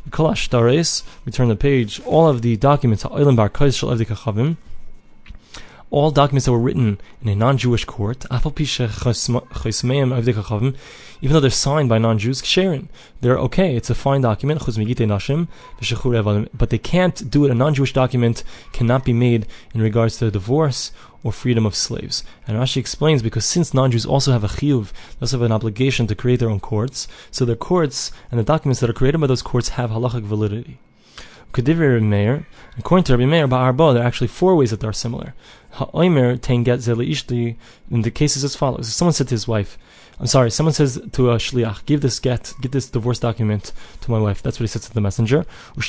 Kalash 0.08 0.48
Tares, 0.48 1.02
we 1.26 1.32
turn 1.32 1.48
the 1.48 1.56
page, 1.56 2.00
all 2.06 2.26
of 2.26 2.40
the 2.40 2.56
documents, 2.56 3.04
all 5.90 6.10
documents 6.10 6.44
that 6.44 6.52
were 6.52 6.58
written 6.58 7.00
in 7.22 7.28
a 7.28 7.34
non-Jewish 7.34 7.84
court, 7.86 8.26
even 11.20 11.32
though 11.32 11.40
they're 11.40 11.50
signed 11.50 11.88
by 11.88 11.98
non-Jews, 11.98 12.42
they're 13.20 13.38
okay. 13.38 13.74
It's 13.74 13.90
a 13.90 13.94
fine 13.94 14.20
document, 14.20 14.62
but 16.54 16.70
they 16.70 16.78
can't 16.78 17.30
do 17.30 17.44
it. 17.44 17.50
A 17.50 17.54
non-Jewish 17.54 17.92
document 17.92 18.44
cannot 18.72 19.04
be 19.04 19.12
made 19.12 19.46
in 19.74 19.80
regards 19.80 20.18
to 20.18 20.30
divorce 20.30 20.92
or 21.24 21.32
freedom 21.32 21.66
of 21.66 21.74
slaves. 21.74 22.22
And 22.46 22.56
Rashi 22.56 22.76
explains 22.76 23.22
because 23.22 23.44
since 23.44 23.74
non-Jews 23.74 24.06
also 24.06 24.30
have 24.32 24.44
a 24.44 24.48
chiyuv, 24.48 24.92
they 24.92 25.22
also 25.22 25.38
have 25.38 25.46
an 25.46 25.52
obligation 25.52 26.06
to 26.06 26.14
create 26.14 26.38
their 26.38 26.50
own 26.50 26.60
courts, 26.60 27.08
so 27.30 27.44
their 27.44 27.56
courts 27.56 28.12
and 28.30 28.38
the 28.38 28.44
documents 28.44 28.80
that 28.80 28.90
are 28.90 28.94
created 28.94 29.20
by 29.20 29.26
those 29.26 29.42
courts 29.42 29.70
have 29.70 29.90
halachic 29.90 30.22
validity. 30.22 30.78
Kedivir 31.52 32.02
Meir, 32.02 32.46
according 32.78 33.04
to 33.04 33.12
Rabbi 33.12 33.26
Meir, 33.26 33.48
Ba'arba, 33.48 33.94
there 33.94 34.02
are 34.02 34.06
actually 34.06 34.28
four 34.28 34.54
ways 34.56 34.70
that 34.70 34.84
are 34.84 34.92
similar. 34.92 35.34
Ha'oimer 35.72 36.40
ten 36.40 36.62
get 36.62 36.80
ishti, 36.80 37.56
in 37.90 38.02
the 38.02 38.10
cases 38.10 38.44
as 38.44 38.56
follows. 38.56 38.92
Someone 38.92 39.12
said 39.12 39.28
to 39.28 39.34
his 39.34 39.48
wife, 39.48 39.78
I'm 40.20 40.26
sorry, 40.26 40.50
someone 40.50 40.72
says 40.74 41.00
to 41.12 41.30
a 41.30 41.36
shliach, 41.36 41.84
give 41.86 42.00
this 42.00 42.18
get, 42.18 42.52
give 42.60 42.72
this 42.72 42.90
divorce 42.90 43.20
document 43.20 43.72
to 44.00 44.10
my 44.10 44.18
wife. 44.18 44.42
That's 44.42 44.58
what 44.58 44.64
he 44.64 44.68
says 44.68 44.82
to 44.86 44.94
the 44.94 45.00
messenger. 45.00 45.46
Or 45.76 45.82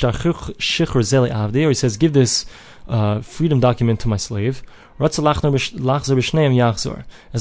he 1.68 1.74
says, 1.74 1.96
give 1.96 2.12
this 2.12 2.46
uh, 2.86 3.20
freedom 3.22 3.58
document 3.58 3.98
to 4.00 4.08
my 4.08 4.16
slave. 4.16 4.62
As 5.00 5.18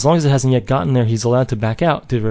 long 0.05 0.15
as 0.17 0.25
it 0.25 0.29
hasn't 0.29 0.53
yet 0.53 0.65
gotten 0.65 0.93
there, 0.93 1.05
he's 1.05 1.23
allowed 1.25 1.49
to 1.49 1.55
back 1.55 1.81
out. 1.81 2.07
That's 2.07 2.23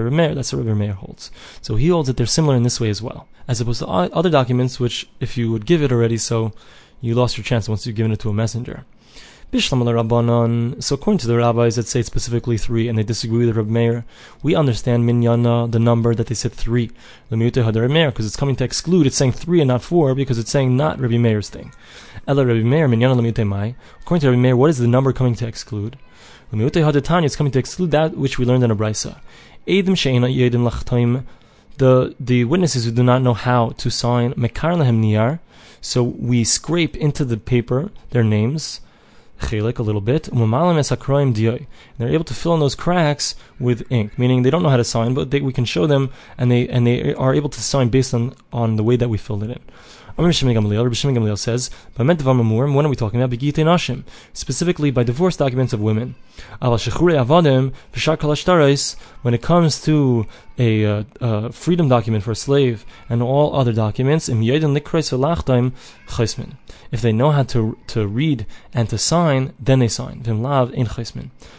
what 0.53 0.65
Rabbi 0.65 0.75
Meir 0.75 0.93
holds. 0.93 1.31
So 1.61 1.77
he 1.77 1.89
holds 1.89 2.07
that 2.07 2.17
they're 2.17 2.27
similar 2.27 2.57
in 2.57 2.63
this 2.63 2.81
way 2.81 2.89
as 2.89 3.03
well. 3.03 3.29
As 3.47 3.61
opposed 3.61 3.81
to 3.81 3.87
other 3.87 4.31
documents, 4.31 4.81
which 4.81 5.09
if 5.21 5.37
you 5.37 5.53
would 5.53 5.67
give 5.67 5.83
it 5.83 5.93
already, 5.93 6.17
so 6.17 6.53
you 7.01 7.15
lost 7.15 7.37
your 7.37 7.45
chance 7.45 7.69
once 7.69 7.87
you've 7.87 7.97
given 7.97 8.13
it 8.13 8.21
to 8.21 8.31
a 8.31 8.35
messenger. 8.35 8.85
Rabbanon. 9.51 10.83
So 10.83 10.95
according 10.95 11.19
to 11.19 11.27
the 11.27 11.37
rabbis 11.37 11.77
that 11.77 11.87
say 11.87 12.03
specifically 12.03 12.59
three, 12.59 12.87
and 12.87 12.99
they 12.99 13.03
disagree 13.03 13.47
with 13.47 13.57
Rabbi 13.57 13.71
Meir, 13.71 14.05
we 14.43 14.55
understand 14.55 15.09
minyana, 15.09 15.71
the 15.71 15.79
number 15.79 16.15
that 16.15 16.27
they 16.27 16.35
said 16.35 16.53
three, 16.53 16.91
because 17.31 18.27
it's 18.27 18.37
coming 18.37 18.57
to 18.57 18.65
exclude. 18.65 19.07
It's 19.07 19.17
saying 19.17 19.33
three 19.33 19.61
and 19.61 19.69
not 19.69 19.83
four 19.83 20.15
because 20.15 20.39
it's 20.39 20.51
saying 20.51 20.77
not 20.77 21.01
Rabbi 21.01 21.17
Meir's 21.17 21.49
thing. 21.49 21.73
Ella 22.27 22.45
Rabbi 22.45 22.63
Meir 22.63 22.89
minyana 22.89 23.47
mai. 23.47 23.75
According 24.03 24.21
to 24.21 24.31
Rabbi 24.31 24.41
Meir, 24.41 24.57
what 24.57 24.71
is 24.71 24.79
the 24.79 24.87
number 24.87 25.13
coming 25.15 25.35
to 25.37 25.47
exclude? 25.47 25.97
Lemute 26.53 26.83
hadatanya 26.83 27.25
is 27.25 27.37
coming 27.37 27.53
to 27.53 27.59
exclude 27.59 27.91
that 27.91 28.17
which 28.17 28.39
we 28.39 28.45
learned 28.45 28.65
in 28.65 28.71
a 28.71 28.77
brisa. 28.77 29.21
Yedim 29.67 30.69
lachtaim. 30.69 31.25
The 31.77 32.15
the 32.19 32.45
witnesses 32.45 32.85
who 32.85 32.91
do 32.91 33.03
not 33.03 33.23
know 33.23 33.35
how 33.35 33.71
to 33.71 33.91
sign 33.91 34.33
mekar 34.35 34.77
lehem 34.77 35.03
niyar. 35.03 35.41
So 35.81 36.03
we 36.03 36.45
scrape 36.45 36.97
into 36.97 37.25
the 37.25 37.37
paper 37.37 37.91
their 38.11 38.25
names 38.25 38.81
chelik 39.41 39.79
a 39.79 39.83
little 39.83 40.01
bit. 40.01 40.29
They're 41.99 42.09
able 42.09 42.25
to 42.25 42.35
fill 42.35 42.55
in 42.55 42.61
those 42.61 42.75
cracks 42.75 43.35
with 43.59 43.91
ink, 43.91 44.19
meaning 44.19 44.43
they 44.43 44.51
don't 44.51 44.63
know 44.63 44.69
how 44.69 44.77
to 44.77 44.85
sign, 44.85 45.15
but 45.15 45.31
they, 45.31 45.41
we 45.41 45.53
can 45.53 45.65
show 45.65 45.87
them, 45.87 46.11
and 46.37 46.51
they 46.51 46.69
and 46.69 46.87
they 46.87 47.15
are 47.15 47.35
able 47.35 47.49
to 47.51 47.61
sign 47.61 47.89
based 47.89 48.15
on 48.15 48.35
on 48.53 48.77
the 48.77 48.85
way 48.85 48.97
that 48.97 49.09
we 49.09 49.19
filled 49.19 49.45
it 49.45 49.51
in. 49.51 49.61
Rabbi 50.19 50.33
Shimon 50.33 50.57
Gamliel 50.57 51.39
says, 51.39 51.71
when 51.95 52.11
are 52.11 52.89
we 52.89 52.97
talking 52.97 53.23
about? 53.23 53.39
Nashim, 53.39 54.03
specifically 54.33 54.91
by 54.91 55.05
divorce 55.05 55.37
documents 55.37 55.73
of 55.73 55.81
women. 55.81 56.17
When 56.59 56.73
it 59.35 59.43
comes 59.43 59.83
to 59.83 60.27
a, 60.59 60.85
uh, 60.85 61.05
uh, 61.21 61.49
freedom 61.51 61.89
document 61.89 62.25
for 62.25 62.33
a 62.33 62.37
slave 62.37 62.85
and 63.09 63.23
all 63.23 63.55
other 63.55 63.73
documents, 63.73 64.29
if 66.91 67.03
they 67.03 67.13
know 67.13 67.31
how 67.31 67.43
to 67.43 67.79
to 67.87 68.07
read 68.07 68.47
and 68.73 68.89
to 68.89 68.99
sign, 68.99 69.53
then 69.61 69.79
they 69.79 69.89
sign. 69.89 70.23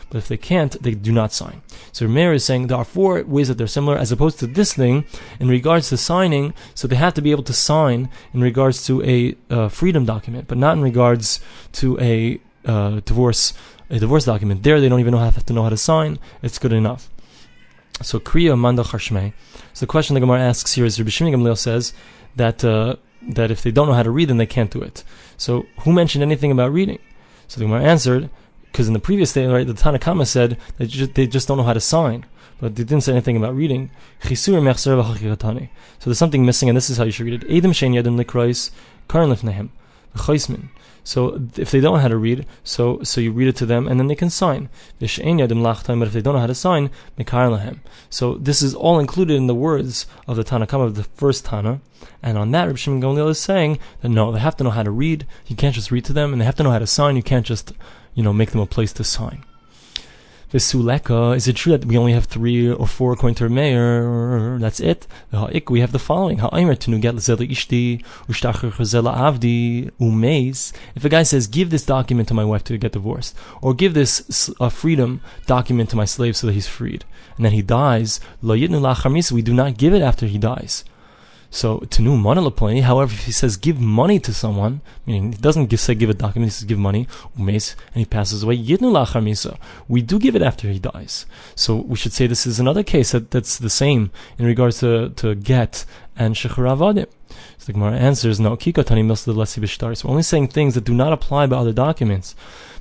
But 0.09 0.17
if 0.17 0.27
they 0.27 0.37
can't, 0.37 0.81
they 0.81 0.95
do 0.95 1.11
not 1.11 1.31
sign. 1.31 1.61
So 1.91 2.07
Rameir 2.07 2.33
is 2.33 2.43
saying 2.43 2.67
there 2.67 2.77
are 2.77 2.85
four 2.85 3.23
ways 3.23 3.47
that 3.47 3.57
they're 3.57 3.67
similar, 3.67 3.97
as 3.97 4.11
opposed 4.11 4.39
to 4.39 4.47
this 4.47 4.73
thing 4.73 5.05
in 5.39 5.47
regards 5.47 5.89
to 5.89 5.97
signing. 5.97 6.53
So 6.73 6.87
they 6.87 6.95
have 6.95 7.13
to 7.13 7.21
be 7.21 7.31
able 7.31 7.43
to 7.43 7.53
sign 7.53 8.09
in 8.33 8.41
regards 8.41 8.85
to 8.87 9.03
a 9.03 9.35
uh, 9.49 9.69
freedom 9.69 10.05
document, 10.05 10.47
but 10.47 10.57
not 10.57 10.77
in 10.77 10.81
regards 10.81 11.39
to 11.73 11.99
a 11.99 12.39
uh, 12.65 13.01
divorce 13.05 13.53
a 13.89 13.99
divorce 13.99 14.25
document. 14.25 14.63
There, 14.63 14.79
they 14.79 14.89
don't 14.89 14.99
even 14.99 15.13
know 15.13 15.19
how, 15.19 15.31
have 15.31 15.45
to 15.47 15.53
know 15.53 15.63
how 15.63 15.69
to 15.69 15.77
sign. 15.77 16.19
It's 16.43 16.59
good 16.59 16.73
enough. 16.73 17.09
So 18.01 18.19
Kriya 18.19 18.57
Manda 18.57 18.83
Charshmei. 18.83 19.33
So 19.73 19.85
the 19.85 19.87
question 19.87 20.13
the 20.13 20.19
Gemara 20.19 20.39
asks 20.39 20.73
here 20.73 20.85
is 20.85 20.99
Rabbi 20.99 21.09
Shimon 21.09 21.33
Gamliel 21.33 21.57
says 21.57 21.93
that 22.35 22.63
uh, 22.63 22.95
that 23.21 23.51
if 23.51 23.61
they 23.61 23.71
don't 23.71 23.87
know 23.87 23.93
how 23.93 24.03
to 24.03 24.11
read, 24.11 24.29
then 24.29 24.37
they 24.37 24.45
can't 24.45 24.71
do 24.71 24.81
it. 24.81 25.03
So 25.37 25.65
who 25.81 25.91
mentioned 25.91 26.23
anything 26.23 26.51
about 26.51 26.71
reading? 26.71 26.99
So 27.47 27.59
the 27.59 27.65
Gemara 27.65 27.83
answered, 27.83 28.29
because 28.71 28.87
in 28.87 28.93
the 28.93 28.99
previous 28.99 29.33
day, 29.33 29.45
right, 29.45 29.67
the 29.67 29.73
Tanna 29.73 29.99
Kamma 29.99 30.25
said 30.25 30.57
that 30.77 31.15
they 31.15 31.27
just 31.27 31.47
don't 31.47 31.57
know 31.57 31.63
how 31.63 31.73
to 31.73 31.81
sign, 31.81 32.25
but 32.59 32.75
they 32.75 32.83
didn't 32.83 33.03
say 33.03 33.11
anything 33.11 33.35
about 33.35 33.55
reading. 33.55 33.91
So 34.21 34.29
there's 34.29 36.17
something 36.17 36.45
missing, 36.45 36.69
and 36.69 36.77
this 36.77 36.89
is 36.89 36.97
how 36.97 37.03
you 37.03 37.11
should 37.11 37.25
read 37.25 37.43
it. 37.43 37.49
Edim 37.49 37.71
shein 37.71 37.93
yadim 38.01 38.23
likrois 38.23 38.71
karin 39.09 39.29
lifnehem 39.29 39.69
so 41.03 41.41
if 41.55 41.71
they 41.71 41.79
don't 41.79 41.95
know 41.95 42.01
how 42.01 42.07
to 42.07 42.17
read, 42.17 42.45
so 42.63 43.01
so 43.01 43.19
you 43.19 43.31
read 43.31 43.47
it 43.47 43.55
to 43.55 43.65
them 43.65 43.87
and 43.87 43.99
then 43.99 44.05
they 44.05 44.15
can 44.15 44.29
sign. 44.29 44.69
But 44.99 45.05
if 45.09 45.15
they 45.15 46.21
don't 46.21 46.33
know 46.33 46.39
how 46.39 46.45
to 46.45 46.53
sign, 46.53 46.91
So 48.11 48.35
this 48.35 48.61
is 48.61 48.75
all 48.75 48.99
included 48.99 49.35
in 49.35 49.47
the 49.47 49.55
words 49.55 50.05
of 50.27 50.35
the 50.35 50.43
Tanna 50.43 50.67
Kamma 50.67 50.85
of 50.85 50.95
the 50.95 51.03
first 51.03 51.45
Tana. 51.45 51.81
And 52.21 52.37
on 52.37 52.51
that, 52.51 52.65
Rabbi 52.65 52.77
Shimon 52.77 53.01
Gamliel 53.01 53.29
is 53.29 53.39
saying 53.39 53.79
that 54.01 54.09
no, 54.09 54.31
they 54.31 54.39
have 54.39 54.57
to 54.57 54.63
know 54.63 54.69
how 54.69 54.83
to 54.83 54.91
read. 54.91 55.25
You 55.47 55.55
can't 55.55 55.73
just 55.73 55.89
read 55.89 56.05
to 56.05 56.13
them, 56.13 56.31
and 56.31 56.39
they 56.39 56.45
have 56.45 56.55
to 56.55 56.63
know 56.63 56.71
how 56.71 56.79
to 56.79 56.87
sign. 56.87 57.15
You 57.15 57.23
can't 57.23 57.45
just, 57.45 57.73
you 58.13 58.21
know, 58.21 58.33
make 58.33 58.51
them 58.51 58.61
a 58.61 58.65
place 58.65 58.93
to 58.93 59.03
sign. 59.03 59.43
Vesuleka, 60.51 61.35
is 61.35 61.47
it 61.47 61.57
true 61.57 61.73
that 61.73 61.85
we 61.85 61.95
only 61.95 62.13
have 62.13 62.25
three 62.25 62.71
or 62.71 62.87
four 62.87 63.13
according 63.13 63.35
to 63.35 63.47
Meir? 63.49 64.57
That's 64.59 64.79
it. 64.79 65.05
Ha'ik. 65.31 65.69
We 65.69 65.81
have 65.81 65.91
the 65.91 65.99
following. 65.99 66.39
If 66.39 66.51
a 71.05 71.09
guy 71.09 71.23
says, 71.23 71.47
give 71.47 71.69
this 71.69 71.85
document 71.85 72.27
to 72.29 72.33
my 72.33 72.43
wife 72.43 72.63
to 72.63 72.77
get 72.79 72.93
divorced, 72.93 73.35
or 73.61 73.75
give 73.75 73.93
this 73.93 74.49
uh, 74.59 74.69
freedom 74.69 75.21
document 75.45 75.91
to 75.91 75.95
my 75.95 76.05
slave 76.05 76.35
so 76.35 76.47
that 76.47 76.53
he's 76.53 76.67
freed, 76.67 77.05
and 77.35 77.45
then 77.45 77.53
he 77.53 77.61
dies, 77.61 78.19
we 78.41 78.65
do 78.65 79.53
not 79.53 79.77
give 79.77 79.93
it 79.93 80.01
after 80.01 80.25
he 80.25 80.39
dies. 80.39 80.83
So 81.51 81.79
to 81.79 81.87
tenu 81.87 82.11
monolaponi. 82.11 82.83
However, 82.83 83.11
if 83.11 83.25
he 83.25 83.31
says 83.31 83.57
give 83.57 83.79
money 83.79 84.19
to 84.19 84.33
someone, 84.33 84.81
meaning 85.05 85.33
he 85.33 85.37
doesn't 85.39 85.75
say 85.77 85.95
give 85.95 86.09
a 86.09 86.13
document, 86.13 86.51
he 86.51 86.55
says 86.55 86.65
give 86.65 86.77
money, 86.77 87.07
and 87.37 87.71
he 87.95 88.05
passes 88.05 88.43
away. 88.43 88.57
We 89.87 90.01
do 90.01 90.19
give 90.19 90.35
it 90.35 90.41
after 90.41 90.67
he 90.67 90.79
dies. 90.79 91.25
So 91.55 91.75
we 91.75 91.95
should 91.95 92.13
say 92.13 92.27
this 92.27 92.45
is 92.45 92.59
another 92.59 92.83
case 92.83 93.11
that, 93.11 93.31
that's 93.31 93.57
the 93.57 93.69
same 93.69 94.11
in 94.37 94.45
regards 94.45 94.79
to, 94.79 95.09
to 95.09 95.35
get 95.35 95.85
and 96.15 96.35
shecharavadim. 96.35 97.07
So 97.57 97.65
the 97.65 97.73
Gemara 97.73 97.97
answers, 97.97 98.39
no, 98.39 98.55
kikatani 98.55 99.03
milsa 99.03 99.33
lesi 99.33 99.59
b'shtaris. 99.59 100.03
We're 100.03 100.11
only 100.11 100.23
saying 100.23 100.49
things 100.49 100.75
that 100.75 100.83
do 100.83 100.93
not 100.93 101.13
apply 101.13 101.47
by 101.47 101.57
other 101.57 101.73
documents. 101.73 102.35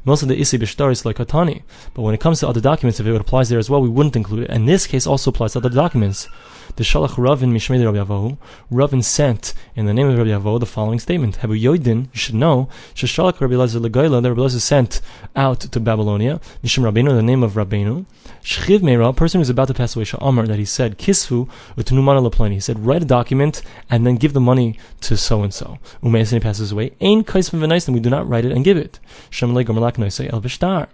Most 0.04 0.22
of 0.22 0.28
the 0.28 0.40
isi 0.40 0.58
b'shtar 0.58 0.90
is 0.90 1.04
like 1.04 1.16
katani. 1.16 1.62
But 1.94 2.02
when 2.02 2.14
it 2.14 2.20
comes 2.20 2.40
to 2.40 2.48
other 2.48 2.60
documents, 2.60 3.00
if 3.00 3.06
it 3.06 3.20
applies 3.20 3.48
there 3.48 3.58
as 3.58 3.70
well, 3.70 3.80
we 3.80 3.88
wouldn't 3.88 4.16
include 4.16 4.44
it. 4.44 4.50
And 4.50 4.68
this 4.68 4.86
case 4.86 5.06
also 5.06 5.30
applies 5.30 5.52
to 5.52 5.58
other 5.58 5.70
documents 5.70 6.28
the 6.76 6.84
Shalach 6.84 7.16
Ravin 7.18 7.52
Mishmei 7.52 7.84
Rabbi 7.84 7.98
Yavahu, 7.98 8.36
Ravin 8.70 9.02
sent 9.02 9.54
in 9.74 9.86
the 9.86 9.94
name 9.94 10.08
of 10.08 10.16
Rabbi 10.16 10.30
Yavahu 10.30 10.60
the 10.60 10.66
following 10.66 11.00
statement: 11.00 11.36
Habu 11.36 11.54
Yoidin, 11.54 12.04
you 12.12 12.18
should 12.18 12.34
know, 12.34 12.68
Shashalach 12.94 13.40
Rabbi 13.40 13.54
Lezer 13.54 13.84
Legaila, 13.84 14.22
that 14.22 14.28
Rabbi 14.28 14.42
Lezer 14.42 14.60
sent 14.60 15.00
out 15.34 15.60
to 15.60 15.80
Babylonia, 15.80 16.40
Mishim 16.62 16.88
Rabbeinu, 16.88 17.10
the 17.10 17.22
name 17.22 17.42
of 17.42 17.54
Rabbeinu, 17.54 18.06
Shchiv 18.42 18.80
Meira, 18.80 19.08
a 19.08 19.12
person 19.12 19.40
who's 19.40 19.50
about 19.50 19.68
to 19.68 19.74
pass 19.74 19.96
away, 19.96 20.04
Sha'amar, 20.04 20.46
that 20.46 20.58
he 20.58 20.64
said, 20.64 20.98
Kisfu, 20.98 21.48
Utanumana 21.76 22.28
Laplani, 22.28 22.52
he 22.52 22.60
said, 22.60 22.84
write 22.84 23.02
a 23.02 23.06
document 23.06 23.62
and 23.90 24.06
then 24.06 24.16
give 24.16 24.32
the 24.32 24.40
money 24.40 24.78
to 25.00 25.16
so 25.16 25.42
and 25.42 25.52
so. 25.52 25.78
Umeis, 26.02 26.40
passes 26.40 26.70
away. 26.70 26.92
Ain 27.00 27.24
Kaisvan 27.24 27.60
Venais, 27.60 27.88
and 27.88 27.94
we 27.94 28.00
do 28.00 28.10
not 28.10 28.28
write 28.28 28.44
it 28.44 28.52
and 28.52 28.64
give 28.64 28.76
it. 28.76 29.00
Shem 29.30 29.52
Le 29.88 29.92
Gomerlak 29.92 29.98
Noisei 29.98 30.28
El 30.28 30.40
Vishtar 30.40 30.88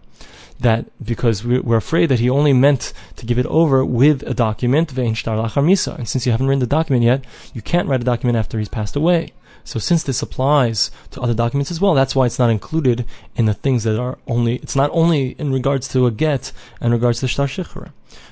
that 0.61 0.87
because 1.05 1.45
we're 1.45 1.77
afraid 1.77 2.07
that 2.07 2.21
he 2.21 2.31
only 2.31 2.53
meant 2.53 2.93
to 3.17 3.27
give 3.27 3.39
it 3.39 3.47
over 3.47 3.85
with 3.85 4.23
a 4.23 4.35
document, 4.35 4.97
and 4.97 5.17
since 5.19 6.27
you 6.27 6.33
haven't 6.33 6.47
written 6.47 6.61
the 6.61 6.67
document 6.67 7.05
yet, 7.05 7.25
you 7.53 7.63
can't 7.63 7.89
write 7.89 8.01
a 8.01 8.05
document 8.05 8.39
after 8.39 8.59
he's 8.59 8.69
passed 8.69 8.97
away. 8.97 9.33
So 9.67 9.79
since 9.79 10.03
this 10.03 10.21
applies 10.21 10.91
to 11.13 11.23
other 11.23 11.33
documents 11.33 11.71
as 11.71 11.81
well, 11.81 11.95
that's 11.95 12.15
why 12.15 12.27
it's 12.27 12.39
not 12.39 12.51
included 12.51 13.07
in 13.35 13.47
the 13.47 13.55
things 13.55 13.85
that 13.85 13.99
are 13.99 14.19
only, 14.27 14.57
it's 14.57 14.77
not 14.77 14.91
only 14.93 15.31
in 15.39 15.53
regards 15.53 15.89
to 15.89 16.07
a 16.07 16.11
get 16.11 16.53
and 16.83 16.93
regards 16.93 17.21
to 17.21 17.29
shtar 17.29 17.47
shichra. 17.47 17.91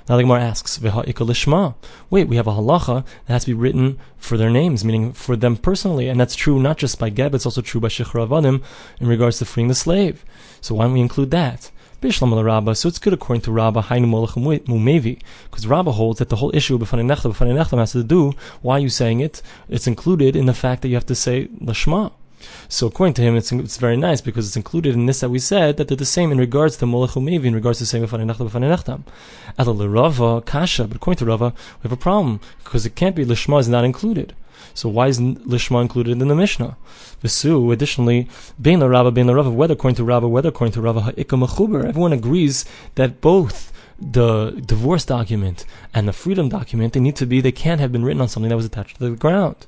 Now 0.09 0.17
the 0.17 0.25
Gemara 0.25 0.43
asks. 0.43 0.79
Wait, 0.81 2.29
we 2.29 2.37
have 2.37 2.47
a 2.47 2.53
halacha 2.53 3.05
that 3.27 3.33
has 3.33 3.45
to 3.45 3.51
be 3.51 3.55
written 3.55 3.99
for 4.19 4.37
their 4.37 4.51
names, 4.51 4.85
meaning 4.85 5.15
for 5.15 5.35
them 5.35 5.57
personally, 5.57 6.09
and 6.09 6.21
that's 6.21 6.35
true 6.35 6.61
not 6.61 6.77
just 6.77 6.99
by 6.99 7.09
get, 7.09 7.33
but 7.33 7.37
it's 7.37 7.47
also 7.47 7.63
true 7.63 7.81
by 7.81 7.89
shichra 7.89 8.29
avadim 8.29 8.63
in 9.01 9.07
regards 9.07 9.39
to 9.39 9.47
freeing 9.47 9.69
the 9.69 9.75
slave. 9.75 10.25
So 10.61 10.75
why 10.75 10.85
don't 10.85 10.93
we 10.93 11.01
include 11.01 11.31
that? 11.31 11.71
Bishlam 12.03 12.45
Rabba, 12.45 12.75
so 12.75 12.89
it's 12.89 12.99
good 12.99 13.13
according 13.13 13.43
to 13.43 13.53
Rabba, 13.53 13.83
Hainu 13.83 14.09
Molech 14.09 14.31
Mumevi, 14.31 15.21
because 15.45 15.69
Rabba 15.69 15.93
holds 15.93 16.19
that 16.19 16.31
the 16.31 16.37
whole 16.37 16.51
issue 16.53 16.75
of 16.75 16.81
B'fanei 16.83 17.07
Nechta 17.07 17.79
has 17.79 17.93
to 17.93 18.03
do, 18.03 18.33
why 18.61 18.77
are 18.77 18.81
you 18.81 18.89
saying 18.89 19.21
it? 19.21 19.41
It's 19.69 19.87
included 19.87 20.35
in 20.35 20.47
the 20.47 20.53
fact 20.53 20.83
that 20.83 20.89
you 20.89 20.97
have 20.97 21.07
to 21.07 21.15
say 21.15 21.47
Lashma. 21.63 22.11
So 22.69 22.87
according 22.87 23.15
to 23.15 23.23
him, 23.23 23.37
it's, 23.37 23.53
it's 23.53 23.77
very 23.77 23.97
nice 23.97 24.21
because 24.21 24.47
it's 24.47 24.57
included 24.57 24.95
in 24.95 25.07
this 25.07 25.21
that 25.21 25.31
we 25.31 25.39
said 25.39 25.77
that 25.77 25.89
they're 25.89 25.97
the 25.97 26.05
same 26.05 26.33
in 26.33 26.39
regards 26.39 26.77
to 26.79 26.87
Molech 26.87 27.11
Umevi, 27.11 27.45
in 27.45 27.55
regards 27.55 27.79
to 27.79 27.87
saying 27.87 28.05
B'fanei 28.05 28.27
Nechta. 28.27 29.03
Adal 29.59 29.93
Rava, 29.93 30.41
Kasha, 30.43 30.85
but 30.87 30.97
according 30.97 31.19
to 31.19 31.27
Rava, 31.27 31.53
we 31.79 31.83
have 31.83 31.93
a 31.93 31.97
problem 31.97 32.41
because 32.65 32.87
it 32.87 32.95
can't 32.95 33.17
be 33.17 33.25
Lishma 33.25 33.61
is 33.61 33.69
not 33.69 33.85
included. 33.85 34.35
So 34.75 34.89
why 34.89 35.09
is 35.09 35.21
Lishma 35.21 35.83
included 35.83 36.23
in 36.23 36.29
the 36.29 36.35
Mishnah? 36.35 36.77
Vesu, 37.23 37.73
additionally, 37.73 38.29
Bein 38.61 38.83
Rabba, 38.83 39.11
Bein 39.11 39.31
Rava, 39.31 39.51
whether 39.51 39.75
according 39.75 39.97
to 39.97 40.05
Rabba, 40.05 40.29
whether 40.29 40.49
according 40.49 40.73
to 40.73 40.81
Rava, 40.81 41.13
Mechuber, 41.13 41.85
everyone 41.85 42.13
agrees 42.13 42.65
that 42.95 43.21
both 43.21 43.73
the 44.01 44.63
divorce 44.67 45.05
document 45.05 45.65
and 45.95 46.09
the 46.09 46.13
freedom 46.13 46.49
document, 46.49 46.93
they 46.93 47.01
need 47.01 47.17
to 47.17 47.27
be, 47.27 47.41
they 47.41 47.53
can't 47.53 47.81
have 47.81 47.93
been 47.93 48.05
written 48.05 48.21
on 48.21 48.29
something 48.29 48.51
that 48.51 48.57
was 48.57 48.65
attached 48.65 48.97
to 48.97 49.11
the 49.11 49.17
ground. 49.17 49.67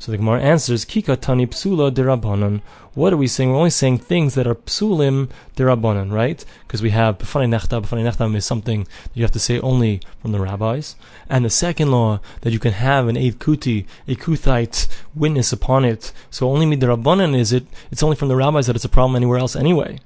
So 0.00 0.10
the 0.10 0.16
Gemara 0.16 0.40
answers, 0.40 0.86
Kika 0.86 1.20
tani 1.20 1.46
psula 1.46 1.90
derabanan. 1.90 2.62
What 2.94 3.12
are 3.12 3.18
we 3.18 3.26
saying? 3.26 3.50
We're 3.50 3.58
only 3.58 3.68
saying 3.68 3.98
things 3.98 4.34
that 4.34 4.46
are 4.46 4.54
psulim 4.54 5.28
derabanan, 5.56 6.10
right? 6.10 6.42
Because 6.66 6.80
we 6.80 6.88
have 6.88 7.18
b'fanei 7.18 7.50
nechta. 7.50 7.82
B'fanei 7.82 8.10
nechta 8.10 8.34
is 8.34 8.46
something 8.46 8.84
that 8.84 9.10
you 9.12 9.22
have 9.22 9.30
to 9.32 9.38
say 9.38 9.60
only 9.60 10.00
from 10.22 10.32
the 10.32 10.40
rabbis. 10.40 10.96
And 11.28 11.44
the 11.44 11.50
second 11.50 11.90
law, 11.90 12.20
that 12.40 12.50
you 12.50 12.58
can 12.58 12.72
have 12.72 13.08
an 13.08 13.18
Eid 13.18 13.40
Kuti, 13.40 13.84
a 14.08 14.14
Kuthite 14.14 14.88
witness 15.14 15.52
upon 15.52 15.84
it. 15.84 16.14
So 16.30 16.50
only 16.50 16.64
midrabanan 16.64 17.38
is 17.38 17.52
it, 17.52 17.66
it's 17.90 18.02
only 18.02 18.16
from 18.16 18.28
the 18.28 18.36
rabbis 18.36 18.68
that 18.68 18.76
it's 18.76 18.86
a 18.86 18.88
problem 18.88 19.16
anywhere 19.16 19.38
else 19.38 19.54
anyway. 19.54 19.98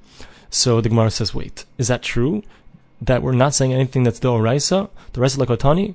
So 0.51 0.81
the 0.81 0.89
Gemara 0.89 1.13
says, 1.13 1.37
wait, 1.37 1.67
is 1.79 1.87
that 1.87 2.03
true? 2.03 2.43
That 3.07 3.23
we're 3.23 3.33
not 3.33 3.55
saying 3.55 3.73
anything 3.73 4.03
that's 4.03 4.19
the 4.19 4.29
oraisa, 4.29 4.89
the 5.13 5.21
rest 5.21 5.39
of 5.39 5.47
lakotani, 5.47 5.95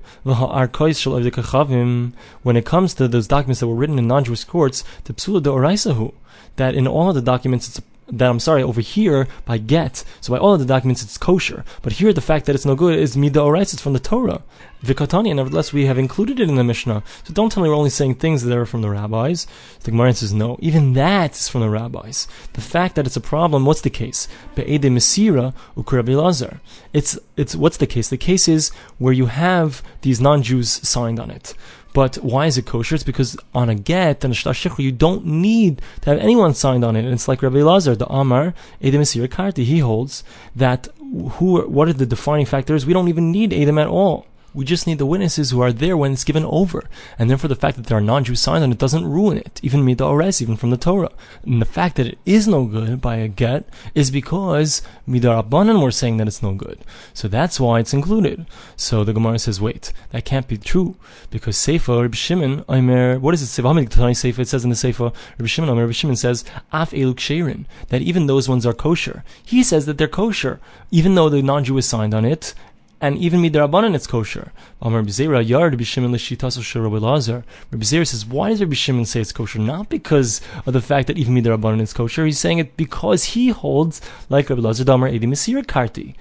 when 2.44 2.56
it 2.56 2.66
comes 2.66 2.94
to 2.94 3.08
those 3.08 3.28
documents 3.28 3.60
that 3.60 3.68
were 3.68 3.76
written 3.76 3.98
in 3.98 4.08
non-Jewish 4.08 4.44
courts, 4.44 4.84
the 5.06 5.14
psula 5.14 5.42
de 5.42 5.50
oraisahu, 5.50 6.14
that 6.58 6.76
in 6.76 6.88
all 6.88 7.10
of 7.10 7.16
the 7.16 7.22
documents 7.22 7.68
it's 7.68 7.82
that 8.12 8.30
I'm 8.30 8.40
sorry, 8.40 8.64
over 8.64 8.82
here 8.82 9.28
by 9.46 9.58
get, 9.58 10.04
so 10.22 10.34
by 10.34 10.40
all 10.40 10.54
of 10.54 10.60
the 10.60 10.66
documents 10.66 11.04
it's 11.04 11.18
kosher. 11.18 11.64
But 11.82 11.94
here 11.94 12.14
the 12.14 12.22
fact 12.22 12.46
that 12.46 12.56
it's 12.56 12.66
no 12.66 12.76
good 12.76 12.98
is 12.98 13.18
mida 13.18 13.40
orais, 13.40 13.74
it's 13.74 13.82
from 13.82 13.94
the 13.94 14.00
Torah. 14.00 14.42
Vikatani, 14.84 15.36
nevertheless 15.36 15.74
we 15.74 15.86
have 15.86 15.98
included 15.98 16.40
it 16.40 16.48
in 16.48 16.56
the 16.56 16.64
Mishnah. 16.64 17.04
So 17.26 17.34
don't 17.34 17.52
tell 17.52 17.62
me 17.62 17.70
we're 17.70 17.76
only 17.76 17.90
saying 17.90 18.16
things 18.16 18.44
that 18.44 18.58
are 18.58 18.66
from 18.66 18.82
the 18.82 18.90
rabbis. 18.90 19.46
The 19.84 19.92
Gemara 19.92 20.14
says 20.14 20.34
no, 20.34 20.58
even 20.62 20.94
that 20.94 21.34
is 21.34 21.50
from 21.50 21.62
the 21.62 21.70
rabbis. 21.70 22.28
The 22.54 22.62
fact 22.62 22.96
that 22.96 23.06
it's 23.06 23.18
a 23.18 23.22
problem, 23.22 23.66
what's 23.66 23.82
the 23.82 23.90
case? 23.90 24.28
Be'ede 24.56 24.84
Mesira 24.84 25.54
ukurabi 25.76 26.16
Lazar. 26.16 26.62
It's 26.94 27.20
it's 27.36 27.56
what's 27.56 27.78
the 27.78 27.88
case? 27.88 28.10
The 28.10 28.18
case 28.18 28.48
is 28.48 28.70
where 28.98 29.14
you 29.14 29.26
have 29.26 29.84
these 30.02 30.22
non-Jews 30.22 30.70
signed 30.88 31.20
on 31.20 31.30
it. 31.30 31.54
But 31.94 32.16
why 32.18 32.46
is 32.46 32.58
it 32.58 32.66
kosher? 32.66 32.96
It's 32.96 33.04
because 33.04 33.36
on 33.54 33.70
a 33.70 33.76
get 33.76 34.24
and 34.24 34.32
a 34.34 34.36
shtar 34.36 34.54
you 34.78 34.92
don't 34.92 35.26
need 35.26 35.82
to 36.02 36.12
have 36.12 36.20
anyone 36.20 36.54
signed 36.54 36.86
on 36.86 36.96
it. 36.96 37.04
And 37.04 37.14
it's 37.14 37.28
like 37.28 37.42
Rabbi 37.42 37.62
Lazar, 37.62 37.96
the 37.96 38.08
Amar, 38.08 38.54
Edom 38.82 39.02
Karti, 39.02 39.64
he 39.64 39.80
holds 39.80 40.24
that 40.56 40.88
who, 41.00 41.62
what 41.68 41.88
are 41.88 41.94
the 41.94 42.06
defining 42.06 42.46
factors? 42.46 42.86
We 42.86 42.94
don't 42.94 43.08
even 43.08 43.32
need 43.32 43.54
Edom 43.54 43.80
at 43.80 43.88
all. 43.88 44.28
We 44.54 44.66
just 44.66 44.88
need 44.88 44.98
the 44.98 45.06
witnesses 45.06 45.52
who 45.52 45.62
are 45.62 45.72
there 45.72 45.96
when 45.96 46.14
it's 46.14 46.24
given 46.24 46.46
over. 46.46 46.84
And 47.18 47.30
therefore, 47.30 47.48
the 47.48 47.56
fact 47.56 47.78
that 47.78 47.86
there 47.86 47.98
are 47.98 48.02
non 48.02 48.24
Jews 48.24 48.40
signs 48.40 48.64
on 48.64 48.72
it 48.72 48.78
doesn't 48.78 49.06
ruin 49.06 49.38
it, 49.38 49.60
even 49.64 49.86
Mida 49.86 50.06
Ores, 50.06 50.42
even 50.42 50.56
from 50.56 50.72
the 50.72 50.78
Torah. 50.78 51.12
And 51.44 51.62
the 51.62 51.66
fact 51.66 51.96
that 51.98 52.08
it 52.08 52.18
is 52.26 52.48
no 52.48 52.66
good 52.66 53.02
by 53.02 53.18
a 53.18 53.28
get 53.28 53.68
is 53.94 54.12
because 54.12 54.82
Mida 55.06 55.28
Rabbanan 55.28 55.82
were 55.82 55.92
saying 55.92 56.18
that 56.18 56.28
it's 56.28 56.44
no 56.44 56.54
good. 56.54 56.80
So 57.14 57.28
that's 57.28 57.60
why 57.60 57.80
it's 57.80 57.94
included. 57.94 58.46
So 58.76 59.04
the 59.04 59.14
Gemara 59.14 59.40
says, 59.40 59.62
wait, 59.62 59.94
that 60.12 60.26
can't 60.26 60.48
be 60.48 60.58
true. 60.58 60.96
Because 61.30 61.56
Seifa, 61.58 62.02
Rabbi 62.02 62.16
Shimon, 62.16 62.66
Aimer, 62.70 63.20
what 63.20 63.34
is 63.34 63.42
it? 63.42 63.62
Seifa, 63.62 64.40
it 64.40 64.48
says 64.48 64.64
in 64.64 64.70
the 64.70 64.76
Seifa, 64.76 65.14
Rabbi 65.38 65.48
Shimon, 65.48 65.78
Rabbi 65.78 65.92
Shimon 65.92 66.16
says, 66.16 66.44
Af 66.72 66.92
Eluk 66.92 67.18
Sherin, 67.18 67.66
that 67.90 68.02
even 68.02 68.28
those 68.28 68.50
ones 68.50 68.66
are 68.66 68.74
kosher. 68.74 69.24
He 69.44 69.64
says 69.64 69.86
that 69.86 69.98
they're 69.98 70.08
kosher, 70.08 70.60
even 70.92 71.16
though 71.16 71.30
the 71.30 71.42
non 71.42 71.64
Jew 71.64 71.78
is 71.78 71.86
signed 71.86 72.14
on 72.14 72.26
it, 72.26 72.54
and 73.02 73.18
even 73.18 73.42
midrabanan 73.42 73.96
it's 73.96 74.08
kosher. 74.08 74.52
Rabbi 74.82 75.10
Zera 75.10 75.48
yard 75.48 75.74
Rabbi 75.74 75.84
Shimon 75.84 76.12
l'shitaso 76.12 77.44
Rabbi 77.72 77.84
says, 77.84 78.26
why 78.26 78.50
does 78.50 78.62
Rabbi 78.62 78.74
Shimon 78.74 79.06
say 79.06 79.22
it's 79.22 79.32
kosher? 79.32 79.60
Not 79.60 79.90
because 79.90 80.42
of 80.66 80.74
the 80.74 80.82
fact 80.82 81.08
that 81.08 81.18
even 81.18 81.36
midrabanan 81.36 81.82
is 81.82 81.94
kosher. 81.94 82.26
He's 82.26 82.40
saying 82.40 82.60
it 82.60 82.76
because 82.78 83.24
he 83.26 83.50
holds 83.50 84.02
like 84.30 84.50
Rabbi 84.50 84.62
Lazar 84.62 84.84
Damar 84.84 85.10
Edi 85.10 85.28
Mesir 85.28 85.64
Karti, 85.66 86.16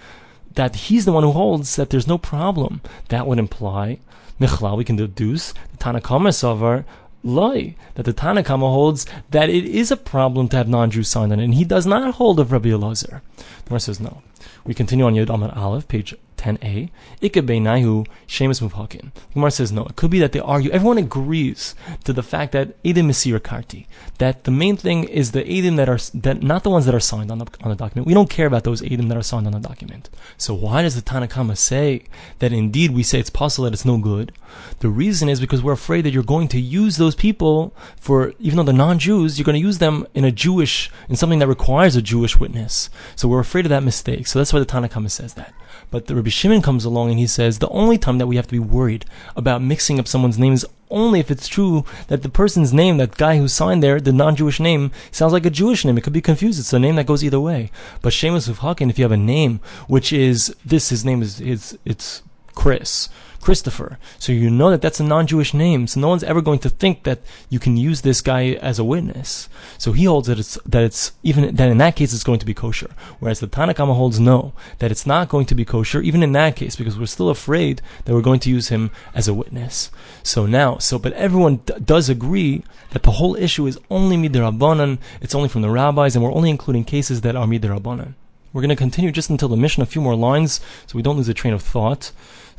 that 0.54 0.75
he's 0.75 1.04
the 1.04 1.12
one 1.12 1.25
who 1.25 1.32
holds 1.32 1.76
that 1.76 1.90
there's 1.90 2.06
no 2.06 2.18
problem. 2.18 2.80
That 3.08 3.26
would 3.26 3.38
imply 3.38 3.99
Michlal, 4.40 4.76
we 4.76 4.85
can 4.85 4.97
deduce 4.97 5.52
the 5.52 5.76
Tanna 5.78 6.00
Kamma 6.00 6.28
Savar 6.28 6.85
lie 7.25 7.75
that 7.94 8.04
the 8.04 8.12
Tanna 8.12 8.44
Kamma 8.44 8.70
holds 8.70 9.04
that 9.30 9.50
it 9.50 9.64
is 9.64 9.90
a 9.90 9.97
problem 9.97 10.49
to 10.49 10.56
have 10.56 10.68
non-Jews 10.68 11.08
signed 11.08 11.32
on 11.32 11.40
it, 11.40 11.44
and 11.44 11.54
he 11.54 11.64
does 11.64 11.87
not 11.87 12.14
hold 12.14 12.38
of 12.38 12.52
Rabbi 12.52 12.68
Elazar. 12.68 13.20
The 13.37 13.44
Gemara 13.66 13.80
says 13.80 13.99
no. 13.99 14.23
We 14.64 14.75
continue 14.75 15.04
on 15.04 15.14
Yud 15.14 15.26
Amud 15.26 15.57
Aleph, 15.57 15.88
page 15.88 16.14
10a. 16.38 16.88
Ikabeinaihu 17.21 18.07
Shemus 18.26 18.61
Mufhakin. 18.61 19.11
Gemara 19.35 19.50
says 19.50 19.73
no. 19.73 19.85
It 19.85 19.97
could 19.97 20.11
be 20.11 20.21
that 20.21 20.33
they 20.33 20.40
argue. 20.40 20.71
Everyone 20.71 20.97
agrees 20.97 21.75
to 22.04 22.12
the 22.12 22.23
fact 22.23 22.52
that 22.52 22.80
Edim 22.83 23.07
Mesir 23.07 23.38
Karti. 23.40 23.87
That 24.18 24.45
the 24.45 24.50
main 24.50 24.76
thing 24.76 25.04
is 25.04 25.33
the 25.33 25.42
Edim 25.42 25.76
that 25.76 25.88
are 25.88 25.99
that 26.14 26.42
not 26.42 26.62
the 26.62 26.71
ones 26.71 26.87
that 26.87 26.95
are 26.95 27.00
signed 27.00 27.30
on 27.30 27.38
the 27.38 27.47
on 27.62 27.71
the 27.71 27.76
document. 27.76 28.07
We 28.07 28.14
don't 28.14 28.30
care 28.30 28.47
about 28.47 28.64
those 28.64 28.80
Edim 28.80 29.09
that 29.09 29.18
are 29.18 29.23
signed 29.23 29.47
on 29.47 29.52
the 29.52 29.61
document. 29.61 30.09
So 30.37 30.54
why 30.54 30.83
does 30.83 30.95
the 30.95 31.02
Tanna 31.02 31.28
Kamma 31.28 31.57
say 31.59 32.04
that 32.38 32.52
indeed 32.52 32.92
we 32.92 33.02
say 33.02 33.18
it's 33.18 33.30
possible 33.30 33.64
that 33.64 33.75
it's 33.75 33.85
no 33.85 33.99
good? 33.99 34.33
The 34.78 34.88
reason 34.88 35.28
is 35.28 35.40
because 35.40 35.62
we're 35.62 35.73
afraid 35.73 36.02
that 36.02 36.12
you're 36.12 36.23
going 36.23 36.49
to 36.49 36.61
use 36.61 36.97
those 36.97 37.14
people 37.14 37.75
for 37.97 38.33
even 38.38 38.57
though 38.57 38.62
they're 38.62 38.75
non-Jews, 38.75 39.38
you're 39.38 39.45
going 39.45 39.61
to 39.61 39.66
use 39.66 39.78
them 39.78 40.07
in 40.14 40.25
a 40.25 40.33
Jewish 40.33 40.90
in 41.09 41.16
something 41.16 41.40
that 41.40 41.49
requires 41.49 41.97
a 41.97 42.02
Jewish 42.02 42.38
witness. 42.38 42.88
So 43.16 43.28
we're 43.28 43.40
afraid 43.40 43.66
of 43.66 43.71
that 43.71 43.83
mistake. 43.83 44.26
So 44.28 44.38
that's 44.38 44.52
why 44.52 44.58
the 44.58 44.66
Tanna 44.66 44.90
Kamma 44.90 45.11
says 45.11 45.35
that. 45.35 45.54
But 45.90 46.06
the 46.06 46.14
Rabbi 46.14 46.28
Shimon 46.28 46.61
comes 46.61 46.85
along 46.85 47.08
and 47.08 47.18
he 47.18 47.26
says 47.26 47.58
the 47.58 47.68
only 47.70 47.97
time 47.97 48.18
that 48.18 48.26
we 48.26 48.37
have 48.37 48.47
to 48.49 48.52
be 48.52 48.58
worried 48.58 49.06
about 49.35 49.62
mixing 49.62 49.99
up 49.99 50.06
someone's 50.06 50.38
name 50.38 50.52
is 50.52 50.66
only 50.90 51.18
if 51.18 51.30
it's 51.30 51.49
true 51.49 51.87
that 52.08 52.23
the 52.23 52.28
person's 52.28 52.73
name, 52.75 52.99
that 52.99 53.16
guy 53.16 53.38
who 53.38 53.49
signed 53.49 53.82
there, 53.82 53.99
the 53.99 54.12
non-Jewish 54.12 54.61
name, 54.61 54.90
sounds 55.11 55.32
like 55.32 55.47
a 55.47 55.50
Jewish 55.50 55.82
name. 55.82 55.97
It 55.97 56.04
could 56.04 56.12
be 56.12 56.20
confused. 56.20 56.61
It's 56.61 56.75
a 56.75 56.78
name 56.78 56.97
that 56.97 57.06
goes 57.06 57.25
either 57.25 57.40
way. 57.40 57.70
But 58.02 58.12
Shemus 58.12 58.49
of 58.49 58.58
Hakin, 58.58 58.90
if 58.90 58.99
you 58.99 59.04
have 59.04 59.12
a 59.12 59.16
name 59.16 59.61
which 59.87 60.12
is 60.12 60.54
this, 60.62 60.90
his 60.90 61.06
name 61.06 61.23
is, 61.23 61.40
is 61.40 61.78
it's 61.87 62.23
Chris 62.54 63.08
Christopher. 63.40 63.99
So 64.18 64.33
you 64.33 64.50
know 64.50 64.71
that 64.71 64.83
that's 64.83 65.00
a 65.00 65.04
non-Jewish 65.04 65.54
name. 65.54 65.87
So 65.87 66.00
no 66.00 66.09
one's 66.09 66.25
ever 66.25 66.40
going 66.40 66.59
to 66.61 66.71
think 66.71 67.04
that 67.04 67.21
you 67.49 67.59
can 67.59 67.76
use 67.76 68.02
this 68.02 68.21
guy 68.21 68.50
as 68.54 68.78
a 68.78 68.85
witness. 68.85 69.49
So 69.78 69.92
he 69.92 70.04
holds 70.04 70.28
that 70.28 70.38
it's 70.38 70.59
that 70.66 70.83
it's 70.83 71.12
even 71.23 71.54
that 71.54 71.68
in 71.68 71.78
that 71.78 71.97
case 71.97 72.12
it's 72.12 72.25
going 72.25 72.40
to 72.40 72.47
be 72.47 72.54
kosher. 72.54 72.90
Whereas 73.21 73.40
the 73.40 73.47
Tanna 73.47 73.75
Kamma 73.75 73.95
holds 73.95 74.21
no, 74.21 74.52
that 74.78 74.90
it's 74.90 75.07
not 75.07 75.28
going 75.28 75.47
to 75.47 75.54
be 75.54 75.64
kosher 75.64 76.00
even 76.00 76.23
in 76.23 76.33
that 76.33 76.57
case 76.57 76.76
because 76.76 76.99
we're 76.99 77.07
still 77.07 77.30
afraid 77.30 77.80
that 78.04 78.14
we're 78.14 78.23
going 78.23 78.40
to 78.40 78.50
use 78.50 78.68
him 78.68 78.90
as 79.14 79.28
a 79.28 79.35
witness. 79.35 79.90
So 80.23 80.47
now, 80.47 80.78
so 80.78 80.99
but 80.99 81.12
everyone 81.14 81.57
d- 81.66 81.75
does 81.85 82.09
agree 82.09 82.64
that 82.90 83.02
the 83.02 83.12
whole 83.12 83.37
issue 83.37 83.66
is 83.66 83.78
only 83.90 84.16
midrabanan. 84.16 84.99
It's 85.21 85.35
only 85.35 85.49
from 85.49 85.62
the 85.62 85.71
rabbis, 85.71 86.14
and 86.14 86.25
we're 86.25 86.33
only 86.33 86.50
including 86.50 86.85
cases 86.85 87.21
that 87.23 87.37
are 87.37 87.47
midrabanan. 87.47 88.14
We're 88.59 88.62
going 88.62 88.71
to 88.71 88.77
continue 88.77 89.12
just 89.12 89.31
until 89.31 89.49
the 89.49 89.57
mission, 89.57 89.85
a 89.85 89.87
few 89.87 90.00
more 90.00 90.17
lines, 90.17 90.61
so 90.88 90.97
we 90.97 91.03
don't 91.03 91.17
lose 91.17 91.29
a 91.29 91.33
train 91.33 91.55
of 91.55 91.62
thought. 91.62 92.11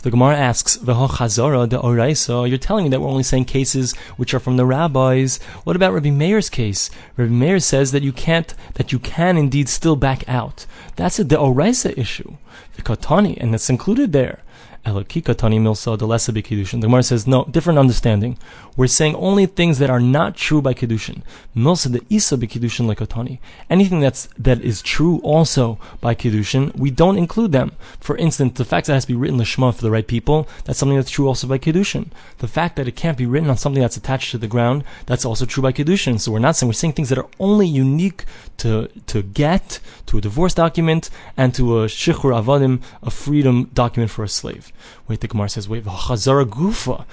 The 0.01 0.09
Gemara 0.09 0.37
asks, 0.37 0.77
"V'ho 0.77 1.09
chazara 1.09 1.67
de 1.67 1.77
oraisa." 1.77 2.47
You're 2.47 2.57
telling 2.57 2.85
me 2.85 2.89
that 2.91 3.01
we're 3.01 3.09
only 3.09 3.21
saying 3.21 3.43
cases 3.43 3.93
which 4.15 4.33
are 4.33 4.39
from 4.39 4.55
the 4.55 4.65
rabbis. 4.65 5.41
What 5.65 5.75
about 5.75 5.91
Rabbi 5.91 6.11
Meir's 6.11 6.49
case? 6.49 6.89
Rabbi 7.17 7.33
Meir 7.33 7.59
says 7.59 7.91
that 7.91 8.01
you 8.01 8.13
can't, 8.13 8.53
that 8.75 8.93
you 8.93 8.99
can 8.99 9.37
indeed 9.37 9.67
still 9.67 9.97
back 9.97 10.23
out. 10.29 10.65
That's 10.95 11.19
a 11.19 11.25
de 11.25 11.35
oraisa 11.35 11.97
issue, 11.97 12.37
the 12.77 12.81
katani, 12.81 13.35
and 13.37 13.53
that's 13.53 13.69
included 13.69 14.13
there. 14.13 14.39
The 14.85 16.77
Gemara 16.81 17.03
says, 17.03 17.27
no, 17.27 17.45
different 17.45 17.79
understanding. 17.79 18.37
We're 18.75 18.87
saying 18.87 19.15
only 19.15 19.45
things 19.45 19.77
that 19.79 19.89
are 19.89 19.99
not 19.99 20.35
true 20.35 20.61
by 20.61 20.73
Kiddushin. 20.73 21.21
Milsa 21.55 21.91
the 21.91 22.01
Isa 22.09 22.37
Kiddushin 22.37 22.93
lekotani. 22.93 23.39
Anything 23.69 23.99
that's, 23.99 24.29
that 24.37 24.61
is 24.61 24.81
true 24.81 25.19
also 25.19 25.77
by 25.99 26.15
Kiddushin, 26.15 26.75
we 26.75 26.91
don't 26.91 27.17
include 27.17 27.51
them. 27.51 27.73
For 27.99 28.15
instance, 28.17 28.57
the 28.57 28.65
fact 28.65 28.87
that 28.87 28.93
it 28.93 28.95
has 28.95 29.05
to 29.05 29.13
be 29.13 29.15
written 29.15 29.37
Lishma 29.37 29.75
for 29.75 29.81
the 29.81 29.91
right 29.91 30.07
people, 30.07 30.47
that's 30.63 30.79
something 30.79 30.95
that's 30.95 31.11
true 31.11 31.27
also 31.27 31.45
by 31.47 31.57
Kiddushin. 31.57 32.07
The 32.37 32.47
fact 32.47 32.77
that 32.77 32.87
it 32.87 32.95
can't 32.95 33.17
be 33.17 33.25
written 33.25 33.49
on 33.49 33.57
something 33.57 33.81
that's 33.81 33.97
attached 33.97 34.31
to 34.31 34.37
the 34.37 34.47
ground, 34.47 34.85
that's 35.05 35.25
also 35.25 35.45
true 35.45 35.61
by 35.61 35.73
Kiddushin. 35.73 36.19
So 36.19 36.31
we're 36.31 36.39
not 36.39 36.55
saying, 36.55 36.69
we're 36.69 36.73
saying 36.73 36.93
things 36.93 37.09
that 37.09 37.17
are 37.17 37.29
only 37.39 37.67
unique 37.67 38.23
to, 38.57 38.87
to 39.07 39.21
get, 39.21 39.79
to 40.05 40.17
a 40.17 40.21
divorce 40.21 40.53
document, 40.53 41.09
and 41.35 41.53
to 41.55 41.79
a 41.81 41.85
Shichur 41.85 42.31
Avadim, 42.33 42.81
a 43.03 43.11
freedom 43.11 43.69
document 43.73 44.11
for 44.11 44.23
a 44.23 44.29
slave. 44.29 44.68
Wait, 45.07 45.21
the 45.21 45.27
Gemara 45.27 45.49
says, 45.49 45.67
wait, 45.67 45.83
chazara 45.83 46.45
gufa. 46.45 47.05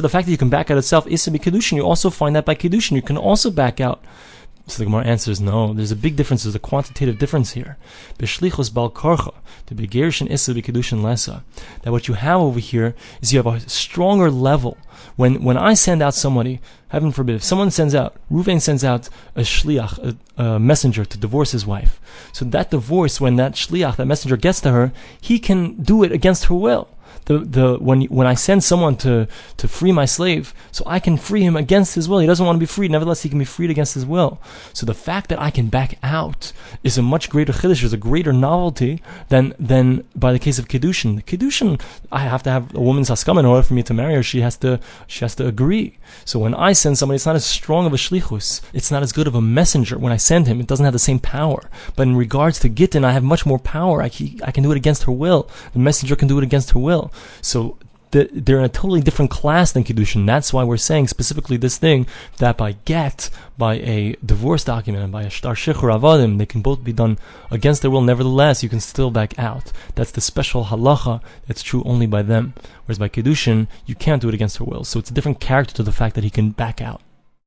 The 0.00 0.08
fact 0.08 0.26
that 0.26 0.32
you 0.32 0.38
can 0.38 0.48
back 0.48 0.70
out 0.70 0.78
itself 0.78 1.06
is 1.06 1.24
to 1.24 1.30
be 1.30 1.38
kedushin. 1.38 1.76
You 1.76 1.82
also 1.82 2.10
find 2.10 2.34
that 2.36 2.44
by 2.44 2.54
kedushin. 2.54 2.96
You 2.96 3.02
can 3.02 3.16
also 3.16 3.50
back 3.50 3.80
out. 3.80 4.02
So 4.68 4.78
the 4.78 4.84
Gemara 4.84 5.04
answers, 5.04 5.40
no, 5.40 5.74
there's 5.74 5.90
a 5.90 5.96
big 5.96 6.14
difference, 6.14 6.44
there's 6.44 6.54
a 6.54 6.60
quantitative 6.60 7.18
difference 7.18 7.52
here. 7.52 7.76
Beshlichus 8.18 8.72
bal 8.72 8.90
karcha, 8.90 9.34
to 9.66 9.74
be 9.74 9.88
gerishin 9.88 10.30
issa 10.30 10.54
kedushin 10.54 11.02
lesa. 11.02 11.42
That 11.82 11.90
what 11.90 12.06
you 12.06 12.14
have 12.14 12.40
over 12.40 12.60
here 12.60 12.94
is 13.20 13.32
you 13.32 13.42
have 13.42 13.52
a 13.52 13.68
stronger 13.68 14.30
level. 14.30 14.78
When 15.16 15.42
when 15.42 15.56
I 15.56 15.74
send 15.74 16.00
out 16.00 16.14
somebody, 16.14 16.60
heaven 16.88 17.10
forbid, 17.10 17.36
if 17.36 17.42
someone 17.42 17.72
sends 17.72 17.94
out, 17.94 18.14
Ruvain 18.30 18.60
sends 18.60 18.84
out 18.84 19.08
a 19.34 19.40
shliach, 19.40 20.16
a, 20.38 20.42
a 20.42 20.58
messenger 20.60 21.04
to 21.04 21.18
divorce 21.18 21.50
his 21.50 21.66
wife. 21.66 22.00
So 22.32 22.44
that 22.44 22.70
divorce, 22.70 23.20
when 23.20 23.34
that 23.36 23.54
shliach, 23.54 23.96
that 23.96 24.06
messenger 24.06 24.36
gets 24.36 24.60
to 24.60 24.70
her, 24.70 24.92
he 25.20 25.40
can 25.40 25.82
do 25.82 26.04
it 26.04 26.12
against 26.12 26.44
her 26.44 26.54
will 26.54 26.88
the, 27.26 27.38
the 27.38 27.78
when 27.78 28.02
when 28.04 28.26
I 28.26 28.34
send 28.34 28.64
someone 28.64 28.96
to 28.96 29.28
to 29.56 29.68
free 29.68 29.92
my 29.92 30.04
slave, 30.04 30.54
so 30.70 30.82
I 30.86 30.98
can 30.98 31.16
free 31.16 31.42
him 31.42 31.56
against 31.56 31.94
his 31.94 32.08
will. 32.08 32.18
He 32.18 32.26
doesn't 32.26 32.44
want 32.44 32.56
to 32.56 32.60
be 32.60 32.66
freed. 32.66 32.90
Nevertheless, 32.90 33.22
he 33.22 33.28
can 33.28 33.38
be 33.38 33.44
freed 33.44 33.70
against 33.70 33.94
his 33.94 34.06
will. 34.06 34.40
So 34.72 34.86
the 34.86 34.94
fact 34.94 35.28
that 35.28 35.40
I 35.40 35.50
can 35.50 35.68
back 35.68 35.98
out 36.02 36.52
is 36.82 36.98
a 36.98 37.02
much 37.02 37.30
greater 37.30 37.52
chiddush, 37.52 37.82
is 37.82 37.92
a 37.92 37.96
greater 37.96 38.32
novelty 38.32 39.02
than 39.28 39.54
than 39.58 40.04
by 40.14 40.32
the 40.32 40.38
case 40.38 40.58
of 40.58 40.68
kedushin. 40.68 41.24
Kedushin, 41.24 41.80
I 42.10 42.20
have 42.20 42.42
to 42.44 42.50
have 42.50 42.74
a 42.74 42.80
woman's 42.80 43.08
haskam 43.08 43.38
in 43.38 43.46
order 43.46 43.62
for 43.62 43.74
me 43.74 43.82
to 43.84 43.94
marry 43.94 44.14
her. 44.14 44.22
She 44.22 44.40
has 44.40 44.56
to 44.58 44.80
she 45.06 45.24
has 45.24 45.34
to 45.36 45.46
agree. 45.46 45.98
So 46.24 46.38
when 46.38 46.54
I 46.54 46.72
send 46.72 46.98
somebody, 46.98 47.16
it's 47.16 47.26
not 47.26 47.36
as 47.36 47.44
strong 47.44 47.86
of 47.86 47.92
a 47.92 47.96
shlichus. 47.96 48.60
It's 48.72 48.90
not 48.90 49.02
as 49.02 49.12
good 49.12 49.26
of 49.26 49.34
a 49.34 49.40
messenger. 49.40 49.98
When 49.98 50.12
I 50.12 50.16
send 50.16 50.46
him, 50.46 50.60
it 50.60 50.66
doesn't 50.66 50.84
have 50.84 50.92
the 50.92 50.98
same 50.98 51.18
power. 51.18 51.70
But 51.96 52.08
in 52.08 52.16
regards 52.16 52.58
to 52.60 52.68
gittin, 52.68 53.04
I 53.04 53.12
have 53.12 53.22
much 53.22 53.46
more 53.46 53.58
power. 53.58 54.02
I 54.02 54.10
I 54.44 54.50
can 54.52 54.62
do 54.62 54.72
it 54.72 54.76
against 54.76 55.04
her 55.04 55.12
will. 55.12 55.48
The 55.72 55.78
messenger 55.78 56.16
can 56.16 56.28
do 56.28 56.38
it 56.38 56.44
against 56.44 56.70
her 56.70 56.78
will. 56.78 57.11
So 57.40 57.78
the, 58.12 58.28
they're 58.30 58.58
in 58.58 58.64
a 58.64 58.68
totally 58.68 59.00
different 59.00 59.30
class 59.30 59.72
than 59.72 59.84
Kiddushin. 59.84 60.26
That's 60.26 60.52
why 60.52 60.64
we're 60.64 60.76
saying 60.76 61.08
specifically 61.08 61.56
this 61.56 61.78
thing 61.78 62.06
that 62.38 62.56
by 62.56 62.72
get, 62.84 63.30
by 63.58 63.74
a 63.76 64.16
divorce 64.24 64.64
document, 64.64 65.02
and 65.02 65.12
by 65.12 65.22
a 65.22 65.30
shtar 65.30 65.54
shichur 65.54 65.98
avadim, 65.98 66.38
they 66.38 66.46
can 66.46 66.60
both 66.60 66.84
be 66.84 66.92
done 66.92 67.18
against 67.50 67.82
their 67.82 67.90
will. 67.90 68.02
Nevertheless, 68.02 68.62
you 68.62 68.68
can 68.68 68.80
still 68.80 69.10
back 69.10 69.38
out. 69.38 69.72
That's 69.94 70.12
the 70.12 70.20
special 70.20 70.66
halacha 70.66 71.20
that's 71.46 71.62
true 71.62 71.82
only 71.84 72.06
by 72.06 72.22
them. 72.22 72.54
Whereas 72.84 72.98
by 72.98 73.08
Kiddushin, 73.08 73.66
you 73.86 73.94
can't 73.94 74.22
do 74.22 74.28
it 74.28 74.34
against 74.34 74.58
her 74.58 74.64
will. 74.64 74.84
So 74.84 74.98
it's 74.98 75.10
a 75.10 75.14
different 75.14 75.40
character 75.40 75.74
to 75.74 75.82
the 75.82 75.92
fact 75.92 76.14
that 76.14 76.24
he 76.24 76.30
can 76.30 76.50
back 76.50 76.80
out. 76.80 77.00